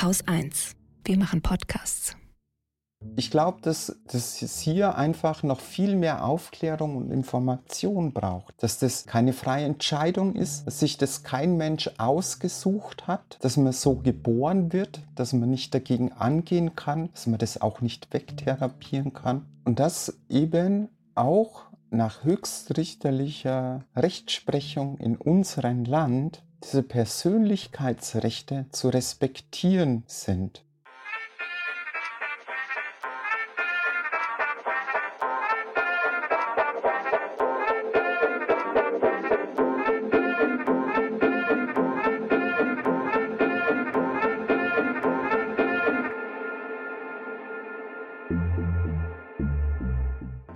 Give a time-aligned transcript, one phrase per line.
[0.00, 0.76] Haus 1.
[1.04, 2.14] Wir machen Podcasts.
[3.16, 8.62] Ich glaube, dass, dass es hier einfach noch viel mehr Aufklärung und Information braucht.
[8.62, 13.72] Dass das keine freie Entscheidung ist, dass sich das kein Mensch ausgesucht hat, dass man
[13.72, 19.12] so geboren wird, dass man nicht dagegen angehen kann, dass man das auch nicht wegtherapieren
[19.12, 19.46] kann.
[19.64, 30.64] Und dass eben auch nach höchstrichterlicher Rechtsprechung in unserem Land diese Persönlichkeitsrechte zu respektieren sind.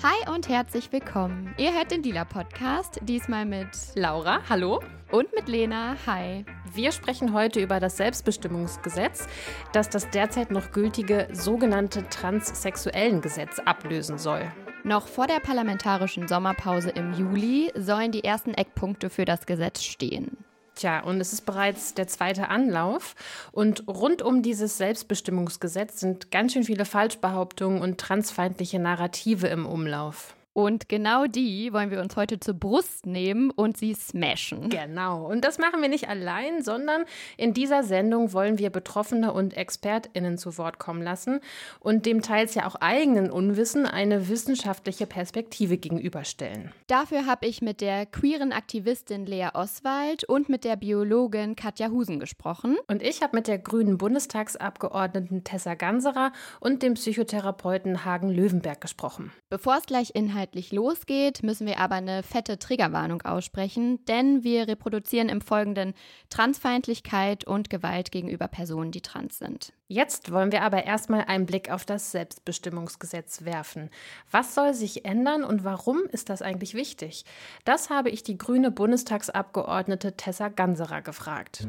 [0.03, 1.55] Hi und herzlich willkommen.
[1.59, 4.81] Ihr hört den Dealer Podcast, diesmal mit Laura, hallo,
[5.13, 6.45] und mit Lena, hi.
[6.73, 9.29] Wir sprechen heute über das Selbstbestimmungsgesetz,
[9.73, 14.51] das das derzeit noch gültige sogenannte Transsexuellengesetz ablösen soll.
[14.85, 20.39] Noch vor der parlamentarischen Sommerpause im Juli sollen die ersten Eckpunkte für das Gesetz stehen.
[20.75, 23.15] Tja, und es ist bereits der zweite Anlauf.
[23.53, 30.35] Und rund um dieses Selbstbestimmungsgesetz sind ganz schön viele Falschbehauptungen und transfeindliche Narrative im Umlauf.
[30.55, 34.69] Und genau die wollen wir uns heute zur Brust nehmen und sie smashen.
[34.69, 35.27] Genau.
[35.27, 37.05] Und das machen wir nicht allein, sondern
[37.39, 41.41] in dieser Sendung wollen wir Betroffene und ExpertInnen zu Wort kommen lassen
[41.81, 46.73] und dem teils ja auch eigenen Unwissen eine wissenschaftliche Perspektive gegenüberstellen.
[46.87, 52.21] Dafür habe ich mit der queeren Aktivistin Lea Oswald und mit der Biologin Katja Husen
[52.21, 52.77] gesprochen.
[52.89, 59.33] Und ich habe mit der grünen Bundestagsabgeordneten Tessa Ganserer und dem Psychotherapeuten Hagen Löwenberg gesprochen.
[59.49, 64.67] Bevor es gleich inhaltlich inhaltlich losgeht, müssen wir aber eine fette Triggerwarnung aussprechen, denn wir
[64.67, 65.95] reproduzieren im Folgenden
[66.31, 69.73] Transfeindlichkeit und Gewalt gegenüber Personen, die trans sind.
[69.87, 73.89] Jetzt wollen wir aber erstmal einen Blick auf das Selbstbestimmungsgesetz werfen.
[74.33, 77.25] Was soll sich ändern und warum ist das eigentlich wichtig?
[77.65, 81.69] Das habe ich die grüne Bundestagsabgeordnete Tessa Ganserer gefragt.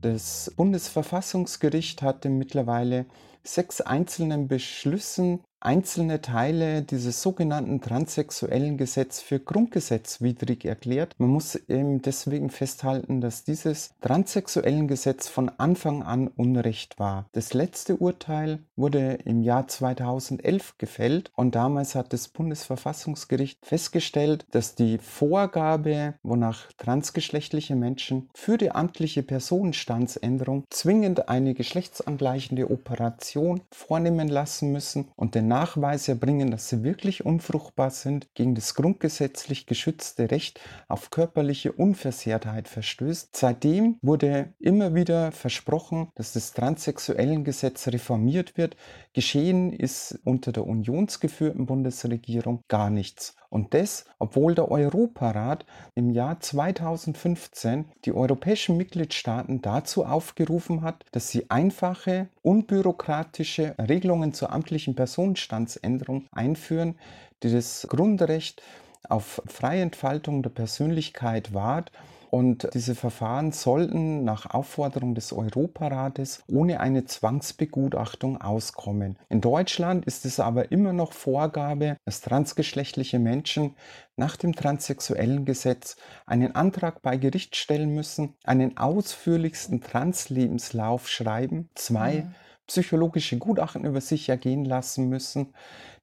[0.00, 3.04] Das Bundesverfassungsgericht hatte mittlerweile
[3.46, 11.14] sechs einzelnen Beschlüssen einzelne Teile dieses sogenannten transsexuellen Gesetz für grundgesetzwidrig erklärt.
[11.18, 17.28] Man muss eben deswegen festhalten, dass dieses transsexuellen Gesetz von Anfang an Unrecht war.
[17.32, 24.74] Das letzte Urteil wurde im Jahr 2011 gefällt und damals hat das Bundesverfassungsgericht festgestellt, dass
[24.74, 34.72] die Vorgabe, wonach transgeschlechtliche Menschen für die amtliche Personenstandsänderung zwingend eine geschlechtsangleichende Operation vornehmen lassen
[34.72, 40.60] müssen und den Nachweis erbringen, dass sie wirklich unfruchtbar sind, gegen das grundgesetzlich geschützte Recht
[40.88, 43.36] auf körperliche Unversehrtheit verstößt.
[43.36, 48.65] Seitdem wurde immer wieder versprochen, dass das Transsexuellengesetz reformiert wird.
[49.12, 53.36] Geschehen ist unter der unionsgeführten Bundesregierung gar nichts.
[53.48, 61.28] Und das, obwohl der Europarat im Jahr 2015 die europäischen Mitgliedstaaten dazu aufgerufen hat, dass
[61.28, 66.96] sie einfache, unbürokratische Regelungen zur amtlichen Personenstandsänderung einführen,
[67.42, 68.62] die das Grundrecht
[69.08, 71.92] auf freie Entfaltung der Persönlichkeit wahrt
[72.30, 79.18] und diese Verfahren sollten nach Aufforderung des Europarates ohne eine Zwangsbegutachtung auskommen.
[79.28, 83.74] In Deutschland ist es aber immer noch Vorgabe, dass transgeschlechtliche Menschen
[84.16, 92.22] nach dem transsexuellen Gesetz einen Antrag bei Gericht stellen müssen, einen ausführlichsten Translebenslauf schreiben, zwei
[92.22, 92.34] mhm.
[92.66, 95.54] psychologische Gutachten über sich ergehen lassen müssen,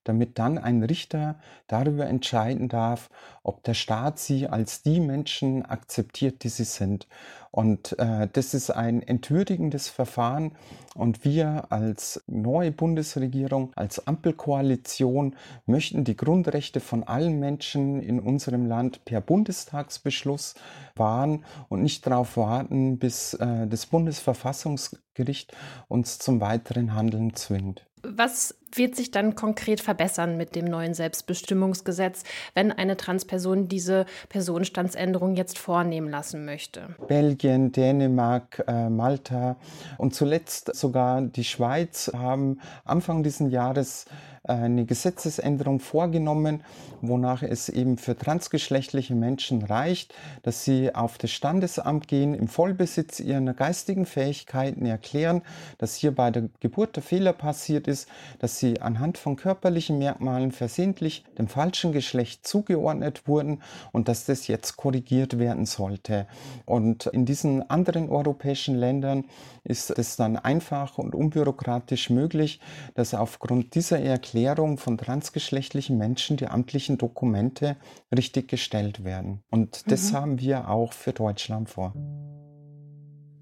[0.03, 1.35] damit dann ein Richter
[1.67, 3.09] darüber entscheiden darf,
[3.43, 7.07] ob der Staat sie als die Menschen akzeptiert, die sie sind.
[7.51, 10.53] Und äh, das ist ein entwürdigendes Verfahren.
[10.95, 15.35] Und wir als neue Bundesregierung, als Ampelkoalition
[15.67, 20.55] möchten die Grundrechte von allen Menschen in unserem Land per Bundestagsbeschluss
[20.95, 25.55] wahren und nicht darauf warten, bis äh, das Bundesverfassungsgericht
[25.87, 27.85] uns zum weiteren Handeln zwingt.
[28.05, 32.23] Was wird sich dann konkret verbessern mit dem neuen Selbstbestimmungsgesetz,
[32.53, 36.95] wenn eine Transperson diese Personenstandsänderung jetzt vornehmen lassen möchte?
[37.07, 39.55] Belgien, Dänemark, äh, Malta
[39.97, 44.05] und zuletzt sogar die Schweiz haben Anfang dieses Jahres
[44.45, 46.63] eine Gesetzesänderung vorgenommen,
[47.01, 53.21] wonach es eben für transgeschlechtliche Menschen reicht, dass sie auf das Standesamt gehen, im Vollbesitz
[53.21, 55.43] ihrer geistigen Fähigkeiten erklären,
[55.77, 58.09] dass hier bei der Geburt der Fehler passiert ist,
[58.39, 63.61] dass sie anhand von körperlichen Merkmalen versehentlich dem falschen Geschlecht zugeordnet wurden
[63.93, 66.27] und dass das jetzt korrigiert werden sollte.
[66.65, 69.23] Und in diesen anderen europäischen Ländern
[69.63, 72.59] ist es dann einfach und unbürokratisch möglich,
[72.95, 74.32] dass aufgrund dieser Erklärung
[74.77, 77.77] von transgeschlechtlichen Menschen die amtlichen Dokumente
[78.15, 79.43] richtig gestellt werden.
[79.49, 80.15] Und das mhm.
[80.15, 81.93] haben wir auch für Deutschland vor.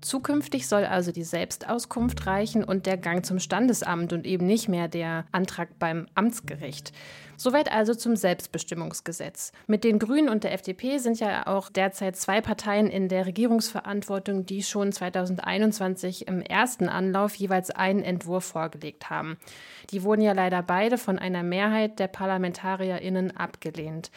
[0.02, 4.88] Zukünftig soll also die Selbstauskunft reichen und der Gang zum Standesamt und eben nicht mehr
[4.88, 6.92] der Antrag beim Amtsgericht.
[7.38, 9.52] Soweit also zum Selbstbestimmungsgesetz.
[9.66, 14.46] Mit den Grünen und der FDP sind ja auch derzeit zwei Parteien in der Regierungsverantwortung,
[14.46, 19.38] die schon 2021 im ersten Anlauf jeweils einen Entwurf vorgelegt haben.
[19.90, 24.12] Die wurden ja leider beide von einer Mehrheit der ParlamentarierInnen abgelehnt.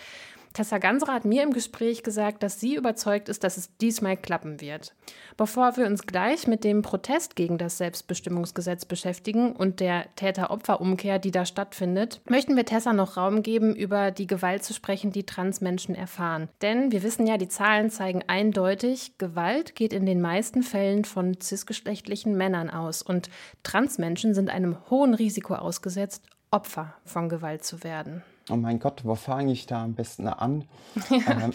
[0.55, 4.61] Tessa Ganserer hat mir im Gespräch gesagt, dass sie überzeugt ist, dass es diesmal klappen
[4.61, 4.95] wird.
[5.37, 11.33] Bevor wir uns gleich mit dem Protest gegen das Selbstbestimmungsgesetz beschäftigen und der Täter-Opfer-Umkehr, die
[11.33, 15.97] da stattfindet, möchten wir Tessa noch Raum geben, über die Gewalt zu sprechen, die Transmenschen
[15.97, 16.49] erfahren.
[16.63, 21.41] Denn wir wissen ja, die Zahlen zeigen eindeutig, Gewalt geht in den meisten Fällen von
[21.41, 23.29] cisgeschlechtlichen Männern aus und
[23.65, 26.23] Transmenschen sind einem hohen Risiko ausgesetzt,
[26.53, 28.23] Opfer von Gewalt zu werden.
[28.51, 30.65] Oh mein Gott, wo fange ich da am besten an?
[31.11, 31.51] Ja.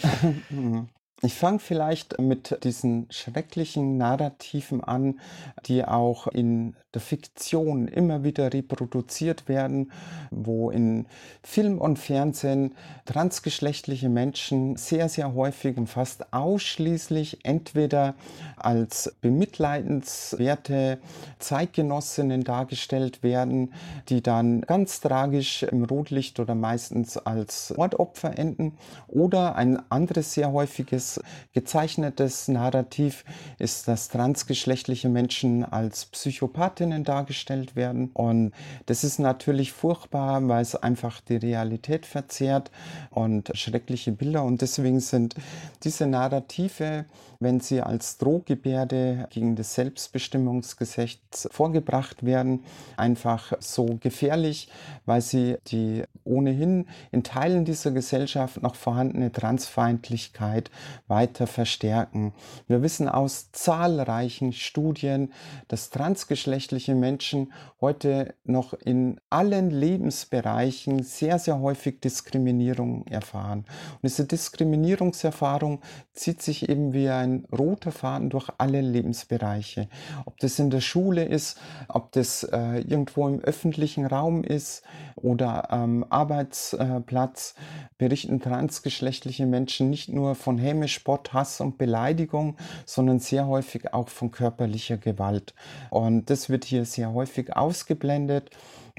[0.50, 0.88] Ähm,
[1.22, 5.20] ich fange vielleicht mit diesen schrecklichen Narrativen an,
[5.66, 9.92] die auch in der Fiktion immer wieder reproduziert werden,
[10.30, 11.06] wo in
[11.42, 12.74] Film und Fernsehen
[13.04, 18.14] transgeschlechtliche Menschen sehr, sehr häufig und fast ausschließlich entweder
[18.56, 20.98] als bemitleidenswerte
[21.38, 23.72] Zeitgenossinnen dargestellt werden,
[24.08, 30.52] die dann ganz tragisch im Rotlicht oder meistens als Mordopfer enden, oder ein anderes sehr
[30.52, 31.09] häufiges
[31.52, 33.24] gezeichnetes Narrativ
[33.58, 38.10] ist, dass transgeschlechtliche Menschen als Psychopathen Expertinnen dargestellt werden.
[38.12, 38.52] Und
[38.86, 42.70] das ist natürlich furchtbar, weil es einfach die Realität verzerrt
[43.10, 44.44] und schreckliche Bilder.
[44.44, 45.34] Und deswegen sind
[45.82, 47.04] diese Narrative,
[47.40, 52.64] wenn sie als Drohgebärde gegen das Selbstbestimmungsgesetz vorgebracht werden,
[52.96, 54.68] einfach so gefährlich,
[55.06, 60.70] weil sie die ohnehin in Teilen dieser Gesellschaft noch vorhandene Transfeindlichkeit
[61.10, 62.32] weiter verstärken.
[62.68, 65.32] Wir wissen aus zahlreichen Studien,
[65.68, 73.60] dass transgeschlechtliche geschlechtliche Menschen heute noch in allen Lebensbereichen sehr, sehr häufig Diskriminierung erfahren.
[73.94, 75.80] Und diese Diskriminierungserfahrung
[76.12, 79.88] zieht sich eben wie ein roter Faden durch alle Lebensbereiche.
[80.26, 81.58] Ob das in der Schule ist,
[81.88, 84.82] ob das äh, irgendwo im öffentlichen Raum ist
[85.16, 87.54] oder am Arbeitsplatz,
[87.98, 94.08] berichten transgeschlechtliche Menschen nicht nur von Hämisch, Spott, Hass und Beleidigung, sondern sehr häufig auch
[94.08, 95.54] von körperlicher Gewalt.
[95.90, 98.50] Und das wird wird hier sehr häufig ausgeblendet.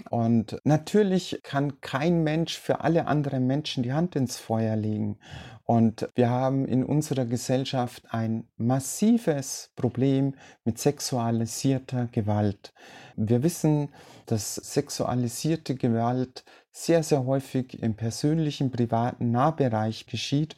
[0.10, 5.18] Und natürlich kann kein Mensch für alle anderen Menschen die Hand ins Feuer legen.
[5.66, 10.36] Und wir haben in unserer Gesellschaft ein massives Problem
[10.66, 12.74] mit sexualisierter Gewalt.
[13.16, 13.90] Wir wissen,
[14.26, 20.56] dass sexualisierte Gewalt sehr, sehr häufig im persönlichen, privaten Nahbereich geschieht.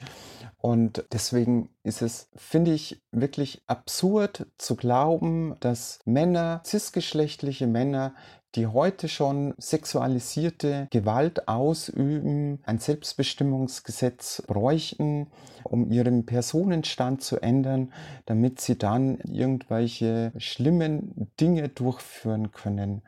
[0.57, 8.15] Und deswegen ist es, finde ich, wirklich absurd zu glauben, dass Männer, cisgeschlechtliche Männer,
[8.55, 15.27] die heute schon sexualisierte Gewalt ausüben, ein Selbstbestimmungsgesetz bräuchten,
[15.63, 17.91] um ihren Personenstand zu ändern,
[18.25, 23.01] damit sie dann irgendwelche schlimmen Dinge durchführen können.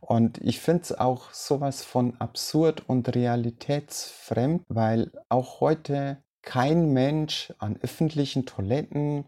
[0.00, 7.52] Und ich finde es auch sowas von absurd und realitätsfremd, weil auch heute kein Mensch
[7.58, 9.24] an öffentlichen Toiletten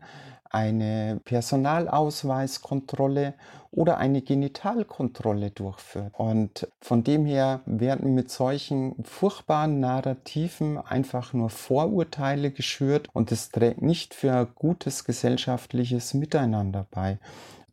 [0.52, 3.34] eine Personalausweiskontrolle
[3.70, 6.12] oder eine Genitalkontrolle durchführt.
[6.16, 13.50] Und von dem her werden mit solchen furchtbaren Narrativen einfach nur Vorurteile geschürt und es
[13.50, 17.18] trägt nicht für gutes gesellschaftliches Miteinander bei.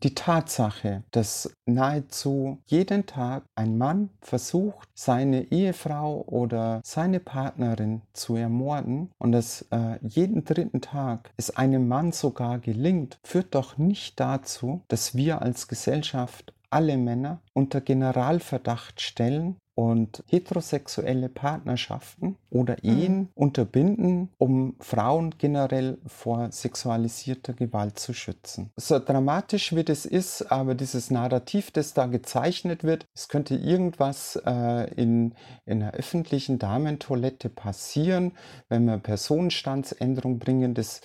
[0.01, 8.38] Die Tatsache, dass nahezu jeden Tag ein Mann versucht, seine Ehefrau oder seine Partnerin zu
[8.38, 14.18] ermorden und dass äh, jeden dritten Tag es einem Mann sogar gelingt, führt doch nicht
[14.22, 23.00] dazu, dass wir als Gesellschaft alle Männer unter Generalverdacht stellen und heterosexuelle Partnerschaften oder mhm.
[23.00, 23.30] Ehen mhm.
[23.34, 28.72] unterbinden, um Frauen generell vor sexualisierter Gewalt zu schützen.
[28.76, 34.36] So dramatisch wie das ist, aber dieses Narrativ, das da gezeichnet wird, es könnte irgendwas
[34.46, 35.34] äh, in,
[35.66, 38.34] in einer öffentlichen Damentoilette passieren,
[38.68, 41.00] wenn wir Personenstandsänderung bringen, das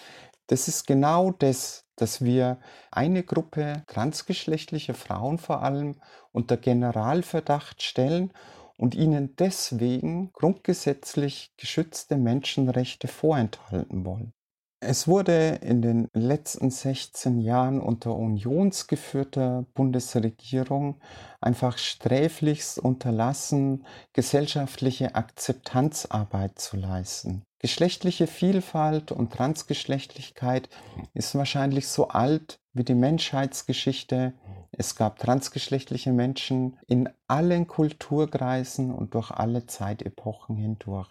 [0.48, 2.58] das ist genau das, dass wir
[2.90, 5.94] eine Gruppe transgeschlechtlicher Frauen vor allem
[6.32, 8.30] unter Generalverdacht stellen
[8.78, 14.32] und ihnen deswegen grundgesetzlich geschützte Menschenrechte vorenthalten wollen.
[14.86, 21.00] Es wurde in den letzten 16 Jahren unter unionsgeführter Bundesregierung
[21.40, 27.44] einfach sträflichst unterlassen, gesellschaftliche Akzeptanzarbeit zu leisten.
[27.60, 30.68] Geschlechtliche Vielfalt und Transgeschlechtlichkeit
[31.14, 34.34] ist wahrscheinlich so alt wie die Menschheitsgeschichte.
[34.72, 41.08] Es gab transgeschlechtliche Menschen in allen Kulturkreisen und durch alle Zeitepochen hindurch.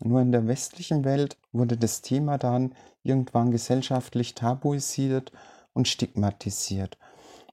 [0.00, 5.32] Nur in der westlichen Welt wurde das Thema dann irgendwann gesellschaftlich tabuisiert
[5.72, 6.98] und stigmatisiert.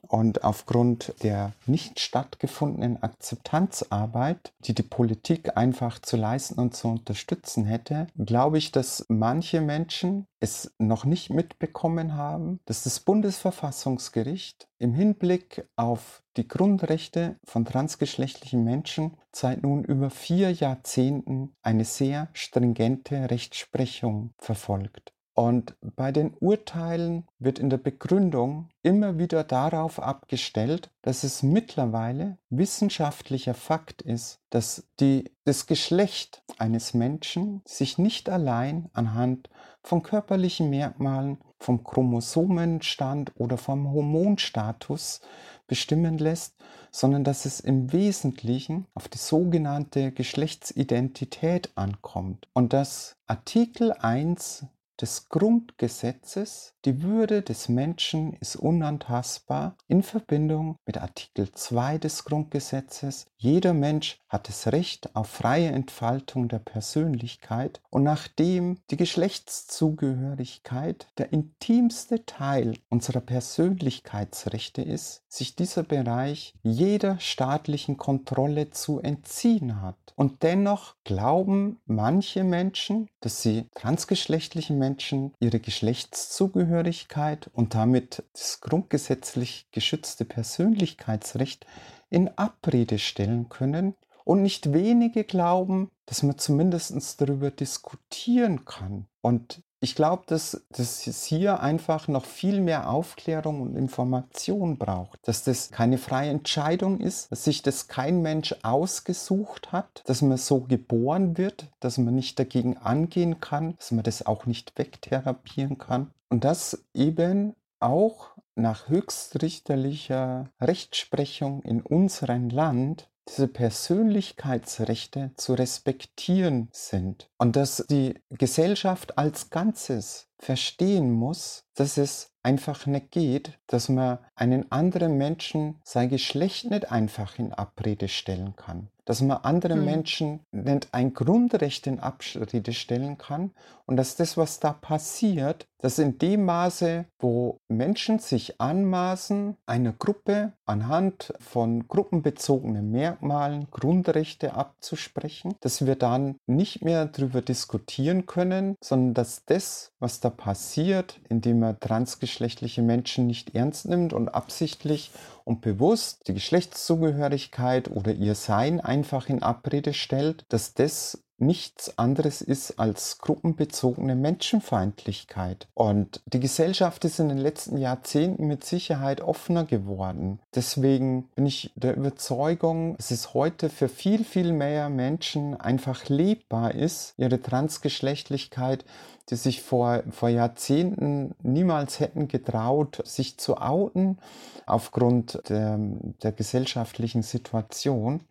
[0.08, 7.66] Und aufgrund der nicht stattgefundenen Akzeptanzarbeit, die die Politik einfach zu leisten und zu unterstützen
[7.66, 14.94] hätte, glaube ich, dass manche Menschen es noch nicht mitbekommen haben, dass das Bundesverfassungsgericht im
[14.94, 23.32] Hinblick auf die Grundrechte von transgeschlechtlichen Menschen seit nun über vier Jahrzehnten eine sehr stringente
[23.32, 25.14] Rechtsprechung verfolgt.
[25.36, 32.38] Und bei den Urteilen wird in der Begründung immer wieder darauf abgestellt, dass es mittlerweile
[32.52, 39.50] wissenschaftlicher Fakt ist, dass die, das Geschlecht eines Menschen sich nicht allein anhand
[39.82, 45.22] von körperlichen Merkmalen, vom Chromosomenstand oder vom Hormonstatus
[45.66, 46.56] bestimmen lässt,
[46.92, 52.48] sondern dass es im Wesentlichen auf die sogenannte Geschlechtsidentität ankommt.
[52.54, 54.68] Und dass Artikel 1
[55.00, 63.26] des Grundgesetzes, die Würde des Menschen ist unantastbar in Verbindung mit Artikel 2 des Grundgesetzes.
[63.38, 71.34] Jeder Mensch hat das Recht auf freie Entfaltung der Persönlichkeit und nachdem die Geschlechtszugehörigkeit der
[71.34, 79.96] intimste Teil unserer Persönlichkeitsrechte ist, sich dieser Bereich jeder staatlichen Kontrolle zu entziehen hat.
[80.16, 89.68] Und dennoch glauben manche Menschen, dass sie transgeschlechtliche Menschen ihre Geschlechtszugehörigkeit und damit das grundgesetzlich
[89.72, 91.66] geschützte Persönlichkeitsrecht
[92.10, 93.96] in Abrede stellen können.
[94.25, 99.08] Und nicht wenige glauben, dass man zumindest darüber diskutieren kann.
[99.22, 105.20] Und ich glaube, dass, dass es hier einfach noch viel mehr Aufklärung und Information braucht.
[105.28, 110.38] Dass das keine freie Entscheidung ist, dass sich das kein Mensch ausgesucht hat, dass man
[110.38, 115.78] so geboren wird, dass man nicht dagegen angehen kann, dass man das auch nicht wegtherapieren
[115.78, 116.12] kann.
[116.30, 127.30] Und dass eben auch nach höchstrichterlicher Rechtsprechung in unserem Land diese Persönlichkeitsrechte zu respektieren sind
[127.38, 134.20] und dass die Gesellschaft als Ganzes verstehen muss, dass es einfach nicht geht, dass man
[134.36, 138.90] einen anderen Menschen sein Geschlecht nicht einfach in Abrede stellen kann.
[139.06, 139.86] Dass man anderen hm.
[139.86, 143.52] Menschen nicht ein Grundrecht in Abrede stellen kann
[143.86, 149.92] und dass das, was da passiert, dass in dem Maße, wo Menschen sich anmaßen, einer
[149.92, 158.75] Gruppe anhand von gruppenbezogenen Merkmalen Grundrechte abzusprechen, dass wir dann nicht mehr darüber diskutieren können,
[158.82, 165.10] sondern dass das, was da passiert, indem man transgeschlechtliche Menschen nicht ernst nimmt und absichtlich
[165.46, 172.42] und bewusst die Geschlechtszugehörigkeit oder ihr Sein einfach in Abrede stellt, dass das nichts anderes
[172.42, 175.68] ist als gruppenbezogene Menschenfeindlichkeit.
[175.74, 180.40] Und die Gesellschaft ist in den letzten Jahrzehnten mit Sicherheit offener geworden.
[180.56, 186.76] Deswegen bin ich der Überzeugung, dass es heute für viel, viel mehr Menschen einfach lebbar
[186.76, 188.86] ist, ihre Transgeschlechtlichkeit
[189.30, 194.18] die sich vor, vor Jahrzehnten niemals hätten getraut, sich zu outen
[194.66, 198.22] aufgrund der, der gesellschaftlichen Situation,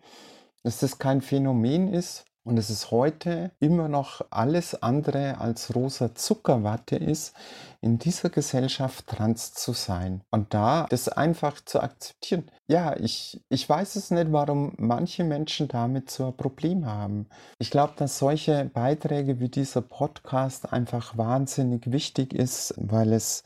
[0.63, 6.15] dass das kein Phänomen ist, und dass es heute immer noch alles andere als rosa
[6.15, 7.35] Zuckerwatte ist,
[7.81, 10.23] in dieser Gesellschaft trans zu sein.
[10.31, 12.51] Und da das einfach zu akzeptieren.
[12.67, 17.29] Ja, ich, ich weiß es nicht, warum manche Menschen damit so ein Problem haben.
[17.59, 23.45] Ich glaube, dass solche Beiträge wie dieser Podcast einfach wahnsinnig wichtig ist, weil es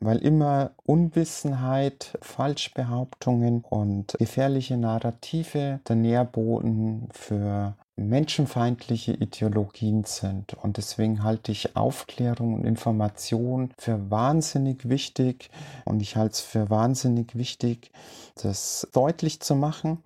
[0.00, 10.54] weil immer Unwissenheit, Falschbehauptungen und gefährliche Narrative der Nährboden für menschenfeindliche Ideologien sind.
[10.54, 15.50] Und deswegen halte ich Aufklärung und Information für wahnsinnig wichtig.
[15.84, 17.90] Und ich halte es für wahnsinnig wichtig,
[18.40, 19.98] das deutlich zu machen,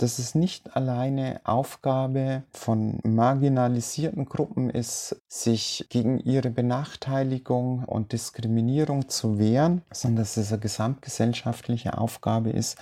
[0.00, 9.10] dass es nicht alleine Aufgabe von marginalisierten Gruppen ist, sich gegen ihre Benachteiligung und Diskriminierung
[9.10, 12.78] zu wehren, sondern dass es eine gesamtgesellschaftliche Aufgabe ist,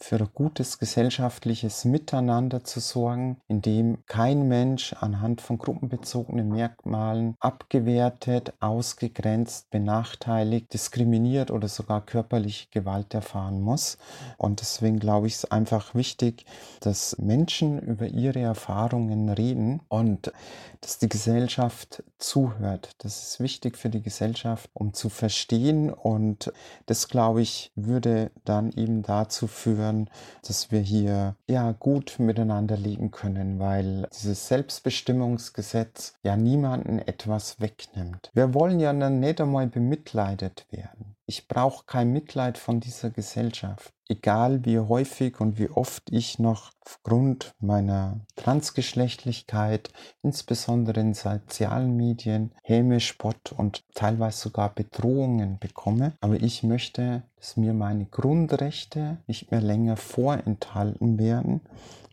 [0.00, 7.36] für ein gutes gesellschaftliches Miteinander zu sorgen, in dem kein Mensch anhand von gruppenbezogenen Merkmalen
[7.38, 13.98] abgewertet, ausgegrenzt, benachteiligt, diskriminiert oder sogar körperliche Gewalt erfahren muss.
[14.36, 16.44] Und deswegen glaube ich, es einfach wichtig,
[16.80, 20.32] dass Menschen über ihre Erfahrungen reden und
[20.80, 22.94] dass die Gesellschaft zuhört.
[22.98, 25.90] Das ist wichtig für die Gesellschaft, um zu verstehen.
[25.90, 26.52] Und
[26.86, 30.08] das, glaube ich, würde dann eben dazu führen,
[30.46, 38.30] dass wir hier ja gut miteinander leben können, weil dieses Selbstbestimmungsgesetz ja niemanden etwas wegnimmt.
[38.34, 41.15] Wir wollen ja dann nicht einmal bemitleidet werden.
[41.28, 43.92] Ich brauche kein Mitleid von dieser Gesellschaft.
[44.08, 49.90] Egal wie häufig und wie oft ich noch aufgrund meiner Transgeschlechtlichkeit,
[50.22, 56.12] insbesondere in sozialen Medien, Häme, Spott und teilweise sogar Bedrohungen bekomme.
[56.20, 61.60] Aber ich möchte, dass mir meine Grundrechte nicht mehr länger vorenthalten werden.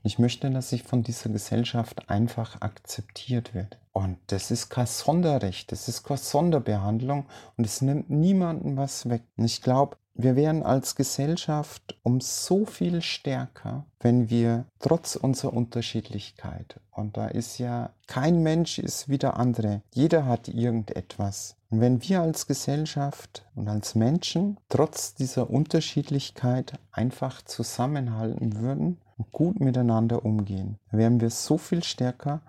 [0.05, 3.77] Ich möchte, dass ich von dieser Gesellschaft einfach akzeptiert werde.
[3.93, 9.23] Und das ist kein Sonderrecht, das ist keine Sonderbehandlung und es nimmt niemandem was weg.
[9.37, 15.53] Und ich glaube, wir wären als Gesellschaft um so viel stärker, wenn wir trotz unserer
[15.53, 21.55] Unterschiedlichkeit, und da ist ja kein Mensch ist wie der andere, jeder hat irgendetwas.
[21.69, 28.99] Und wenn wir als Gesellschaft und als Menschen trotz dieser Unterschiedlichkeit einfach zusammenhalten würden
[29.31, 32.41] gut miteinander umgehen, wären wir so viel stärker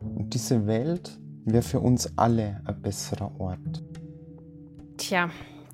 [0.00, 3.82] und diese Welt wäre für uns alle ein besserer Ort.
[4.96, 5.30] Tja,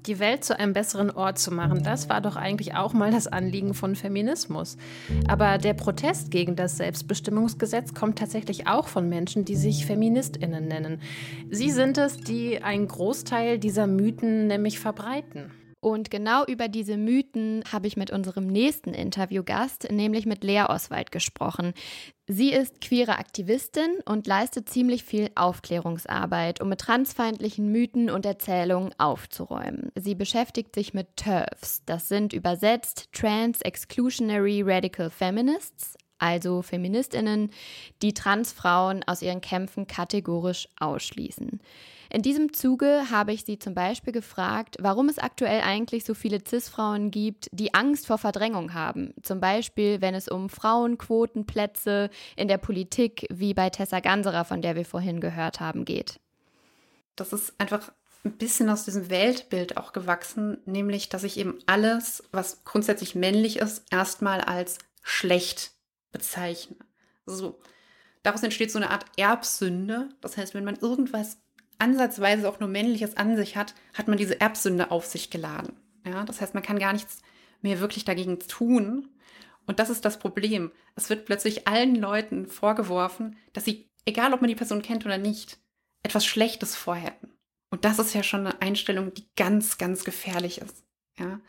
[0.07, 3.26] die Welt zu einem besseren Ort zu machen, das war doch eigentlich auch mal das
[3.26, 4.78] Anliegen von Feminismus.
[5.26, 11.02] Aber der Protest gegen das Selbstbestimmungsgesetz kommt tatsächlich auch von Menschen, die sich Feministinnen nennen.
[11.50, 15.50] Sie sind es, die einen Großteil dieser Mythen nämlich verbreiten.
[15.80, 21.12] Und genau über diese Mythen habe ich mit unserem nächsten Interviewgast, nämlich mit Lea Oswald,
[21.12, 21.73] gesprochen.
[22.26, 28.92] Sie ist queere Aktivistin und leistet ziemlich viel Aufklärungsarbeit, um mit transfeindlichen Mythen und Erzählungen
[28.99, 29.92] aufzuräumen.
[29.94, 37.50] Sie beschäftigt sich mit TERFs, das sind übersetzt Trans Exclusionary Radical Feminists, also Feministinnen,
[38.02, 41.61] die Transfrauen aus ihren Kämpfen kategorisch ausschließen.
[42.11, 46.43] In diesem Zuge habe ich sie zum Beispiel gefragt, warum es aktuell eigentlich so viele
[46.43, 49.13] CIS-Frauen gibt, die Angst vor Verdrängung haben.
[49.23, 54.75] Zum Beispiel, wenn es um Frauenquotenplätze in der Politik, wie bei Tessa Ganserer, von der
[54.75, 56.19] wir vorhin gehört haben, geht.
[57.15, 57.93] Das ist einfach
[58.25, 63.59] ein bisschen aus diesem Weltbild auch gewachsen, nämlich, dass ich eben alles, was grundsätzlich männlich
[63.59, 65.73] ist, erstmal als schlecht
[66.12, 66.76] bezeichne.
[67.26, 67.60] So.
[68.23, 70.08] Daraus entsteht so eine Art Erbsünde.
[70.21, 71.38] Das heißt, wenn man irgendwas
[71.78, 75.76] ansatzweise auch nur Männliches an sich hat, hat man diese Erbsünde auf sich geladen.
[76.04, 77.23] Ja, das heißt, man kann gar nichts
[77.62, 79.08] mehr wirklich dagegen tun.
[79.66, 80.73] Und das ist das Problem.
[80.97, 85.18] Es wird plötzlich allen Leuten vorgeworfen, dass sie, egal ob man die Person kennt oder
[85.18, 85.58] nicht,
[86.02, 87.32] etwas Schlechtes vorhätten.
[87.71, 90.84] Und das ist ja schon eine Einstellung, die ganz, ganz gefährlich ist.
[91.18, 91.40] Ja,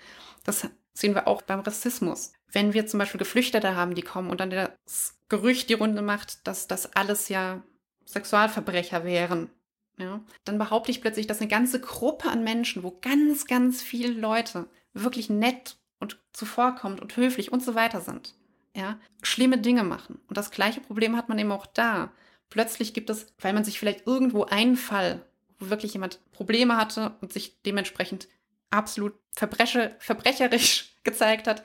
[0.44, 0.68] das
[1.00, 2.34] sehen wir auch beim Rassismus.
[2.52, 6.48] Wenn wir zum Beispiel Geflüchtete haben, die kommen und dann das Gerücht die Runde macht,
[6.48, 7.64] dass das alles ja
[8.06, 9.50] Sexualverbrecher wären,
[9.98, 14.14] ja, dann behaupte ich plötzlich, dass eine ganze Gruppe an Menschen, wo ganz, ganz viele
[14.14, 18.34] Leute wirklich nett und zuvorkommt und höflich und so weiter sind,
[18.76, 20.20] ja, schlimme Dinge machen.
[20.28, 22.12] Und das gleiche Problem hat man eben auch da.
[22.50, 25.26] Plötzlich gibt es, weil man sich vielleicht irgendwo einen Fall,
[25.60, 28.28] wo wirklich jemand Probleme hatte und sich dementsprechend
[28.72, 31.64] absolut verbreche, verbrecherisch gezeigt hat,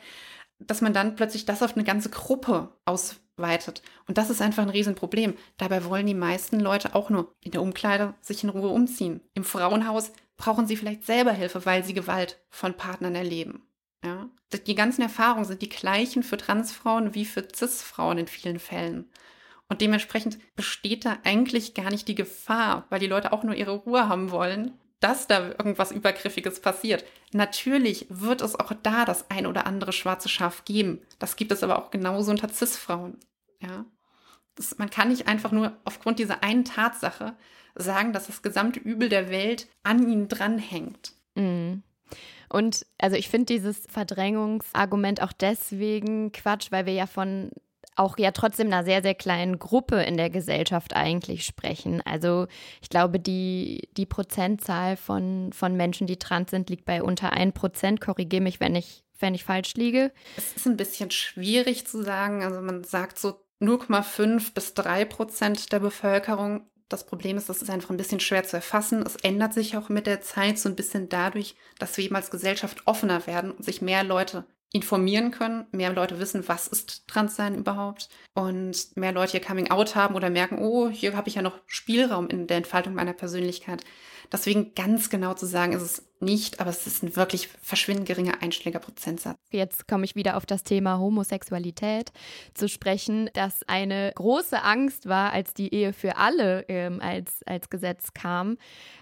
[0.58, 3.82] dass man dann plötzlich das auf eine ganze Gruppe aus, weitet.
[4.06, 5.34] Und das ist einfach ein Riesenproblem.
[5.56, 9.20] Dabei wollen die meisten Leute auch nur in der Umkleide sich in Ruhe umziehen.
[9.34, 13.66] Im Frauenhaus brauchen sie vielleicht selber Hilfe, weil sie Gewalt von Partnern erleben.
[14.04, 14.28] Ja?
[14.66, 19.10] Die ganzen Erfahrungen sind die gleichen für Transfrauen wie für Cis-Frauen in vielen Fällen.
[19.68, 23.72] Und dementsprechend besteht da eigentlich gar nicht die Gefahr, weil die Leute auch nur ihre
[23.72, 27.04] Ruhe haben wollen, dass da irgendwas Übergriffiges passiert.
[27.32, 31.02] Natürlich wird es auch da das ein oder andere schwarze Schaf geben.
[31.18, 33.18] Das gibt es aber auch genauso unter Cis-Frauen.
[33.60, 33.84] Ja?
[34.54, 37.36] Das, man kann nicht einfach nur aufgrund dieser einen Tatsache
[37.74, 41.12] sagen, dass das gesamte Übel der Welt an ihnen dranhängt.
[41.34, 41.82] Mhm.
[42.48, 47.50] Und also ich finde dieses Verdrängungsargument auch deswegen Quatsch, weil wir ja von
[47.96, 52.02] auch ja trotzdem einer sehr, sehr kleinen Gruppe in der Gesellschaft eigentlich sprechen.
[52.04, 52.46] Also
[52.82, 57.54] ich glaube, die, die Prozentzahl von, von Menschen, die trans sind, liegt bei unter 1
[57.54, 58.00] Prozent.
[58.00, 60.12] Korrigiere mich, wenn ich, wenn ich falsch liege.
[60.36, 62.42] Es ist ein bisschen schwierig zu sagen.
[62.42, 66.68] Also man sagt so 0,5 bis 3 Prozent der Bevölkerung.
[66.88, 69.02] Das Problem ist, das ist einfach ein bisschen schwer zu erfassen.
[69.06, 72.30] Es ändert sich auch mit der Zeit so ein bisschen dadurch, dass wir eben als
[72.30, 74.44] Gesellschaft offener werden und sich mehr Leute
[74.74, 79.94] informieren können, mehr Leute wissen, was ist Transsein überhaupt und mehr Leute ihr Coming Out
[79.94, 83.84] haben oder merken, oh, hier habe ich ja noch Spielraum in der Entfaltung meiner Persönlichkeit.
[84.32, 88.42] Deswegen ganz genau zu sagen ist es nicht, aber es ist ein wirklich verschwindend geringer
[88.42, 89.36] Einschlägerprozentsatz.
[89.50, 92.12] Jetzt komme ich wieder auf das Thema Homosexualität
[92.54, 97.70] zu sprechen, dass eine große Angst war, als die Ehe für alle ähm, als, als
[97.70, 98.56] Gesetz kam,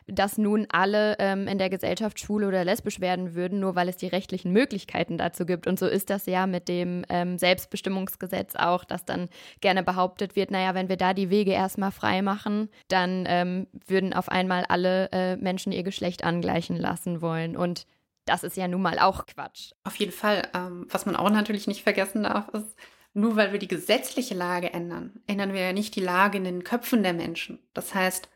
[0.06, 3.96] dass nun alle ähm, in der Gesellschaft schwul oder lesbisch werden würden, nur weil es
[3.96, 5.66] die rechtlichen Möglichkeiten dazu gibt.
[5.66, 9.28] Und so ist das ja mit dem ähm, Selbstbestimmungsgesetz auch, dass dann
[9.60, 14.12] gerne behauptet wird, naja, wenn wir da die Wege erstmal frei machen, dann ähm, würden
[14.12, 17.56] auf einmal alle äh, Menschen ihr Geschlecht angleichen lassen lassen wollen.
[17.56, 17.86] Und
[18.24, 19.72] das ist ja nun mal auch Quatsch.
[19.84, 20.48] Auf jeden Fall.
[20.54, 22.76] Ähm, was man auch natürlich nicht vergessen darf, ist,
[23.14, 26.64] nur weil wir die gesetzliche Lage ändern, ändern wir ja nicht die Lage in den
[26.64, 27.58] Köpfen der Menschen.
[27.74, 28.28] Das heißt,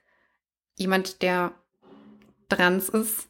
[0.74, 1.52] jemand, der
[2.48, 3.28] trans ist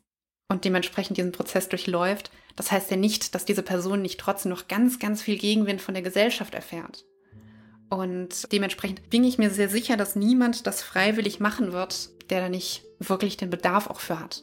[0.49, 4.67] und dementsprechend diesen Prozess durchläuft, das heißt ja nicht, dass diese Person nicht trotzdem noch
[4.67, 7.05] ganz, ganz viel Gegenwind von der Gesellschaft erfährt.
[7.91, 12.49] Und dementsprechend bin ich mir sehr sicher, dass niemand das freiwillig machen wird, der da
[12.49, 14.43] nicht wirklich den Bedarf auch für hat.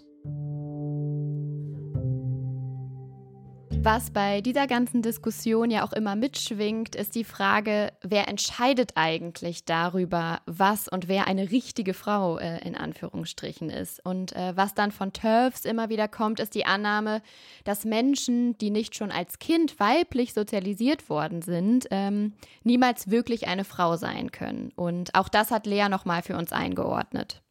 [3.83, 9.65] Was bei dieser ganzen Diskussion ja auch immer mitschwingt, ist die Frage, wer entscheidet eigentlich
[9.65, 13.99] darüber, was und wer eine richtige Frau äh, in Anführungsstrichen ist.
[14.05, 17.21] Und äh, was dann von TERFs immer wieder kommt, ist die Annahme,
[17.65, 22.31] dass Menschen, die nicht schon als Kind weiblich sozialisiert worden sind, ähm,
[22.63, 24.71] niemals wirklich eine Frau sein können.
[24.77, 27.43] Und auch das hat Lea nochmal für uns eingeordnet.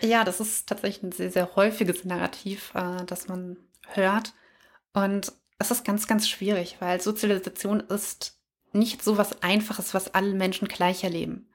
[0.00, 3.56] Ja, das ist tatsächlich ein sehr, sehr häufiges Narrativ, äh, das man
[3.88, 4.32] hört.
[4.94, 5.32] Und
[5.62, 8.36] das ist ganz, ganz schwierig, weil Sozialisation ist
[8.72, 11.48] nicht so was Einfaches, was alle Menschen gleich erleben.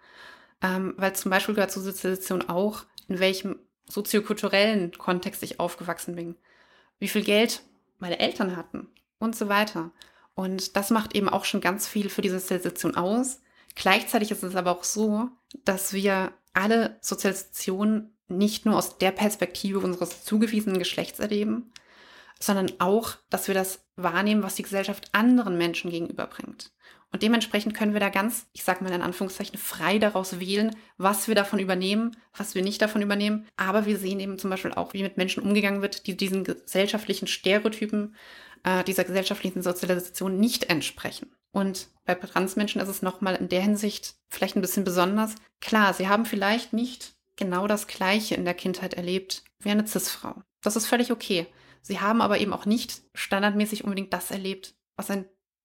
[0.61, 6.35] Ähm, weil zum Beispiel gehört zur Sozialisation auch, in welchem soziokulturellen Kontext ich aufgewachsen bin,
[6.99, 7.63] wie viel Geld
[7.99, 8.87] meine Eltern hatten
[9.19, 9.91] und so weiter.
[10.35, 13.41] Und das macht eben auch schon ganz viel für die Sozialisation aus.
[13.75, 15.27] Gleichzeitig ist es aber auch so,
[15.65, 21.73] dass wir alle Sozialisation nicht nur aus der Perspektive unseres zugewiesenen Geschlechts erleben,
[22.39, 26.71] sondern auch, dass wir das wahrnehmen, was die Gesellschaft anderen Menschen gegenüberbringt.
[27.11, 31.27] Und dementsprechend können wir da ganz, ich sage mal in Anführungszeichen, frei daraus wählen, was
[31.27, 33.47] wir davon übernehmen, was wir nicht davon übernehmen.
[33.55, 37.27] Aber wir sehen eben zum Beispiel auch, wie mit Menschen umgegangen wird, die diesen gesellschaftlichen
[37.27, 38.15] Stereotypen,
[38.63, 41.31] äh, dieser gesellschaftlichen Sozialisation nicht entsprechen.
[41.51, 45.35] Und bei Transmenschen ist es nochmal in der Hinsicht vielleicht ein bisschen besonders.
[45.61, 50.35] Klar, sie haben vielleicht nicht genau das Gleiche in der Kindheit erlebt wie eine Cis-Frau.
[50.61, 51.47] Das ist völlig okay.
[51.87, 55.23] Sie haben aber eben auch nicht standardmäßig unbedingt das erlebt, was ein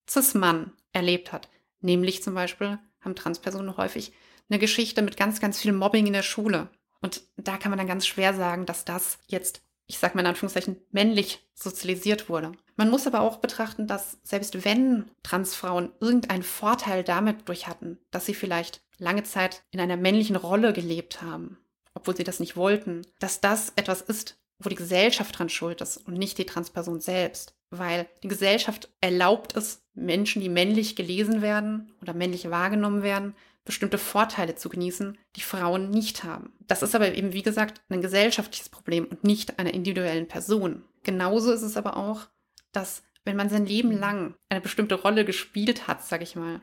[0.09, 1.49] Cis-Mann erlebt hat.
[1.81, 4.13] Nämlich zum Beispiel haben Transpersonen häufig
[4.49, 6.71] eine Geschichte mit ganz, ganz viel Mobbing in der Schule.
[7.01, 10.29] Und da kann man dann ganz schwer sagen, dass das jetzt, ich sage mal in
[10.29, 12.53] Anführungszeichen, männlich sozialisiert wurde.
[12.77, 18.27] Man muss aber auch betrachten, dass selbst wenn Transfrauen irgendeinen Vorteil damit durch hatten, dass
[18.27, 21.59] sie vielleicht lange Zeit in einer männlichen Rolle gelebt haben,
[21.95, 25.97] obwohl sie das nicht wollten, dass das etwas ist, wo die Gesellschaft dran schuld ist
[25.97, 27.55] und nicht die Transperson selbst.
[27.71, 33.99] Weil die Gesellschaft erlaubt es, Menschen, die männlich gelesen werden oder männlich wahrgenommen werden, bestimmte
[33.99, 36.53] Vorteile zu genießen, die Frauen nicht haben.
[36.67, 40.85] Das ist aber eben, wie gesagt, ein gesellschaftliches Problem und nicht einer individuellen Person.
[41.05, 42.27] Genauso ist es aber auch,
[42.73, 46.61] dass wenn man sein Leben lang eine bestimmte Rolle gespielt hat, sag ich mal,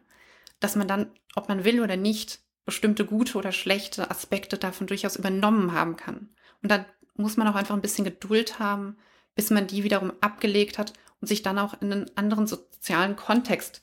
[0.59, 5.15] dass man dann, ob man will oder nicht, bestimmte gute oder schlechte Aspekte davon durchaus
[5.15, 6.29] übernommen haben kann.
[6.62, 6.85] Und dann
[7.19, 8.97] muss man auch einfach ein bisschen Geduld haben,
[9.36, 13.82] bis man die wiederum abgelegt hat und sich dann auch in einen anderen sozialen Kontext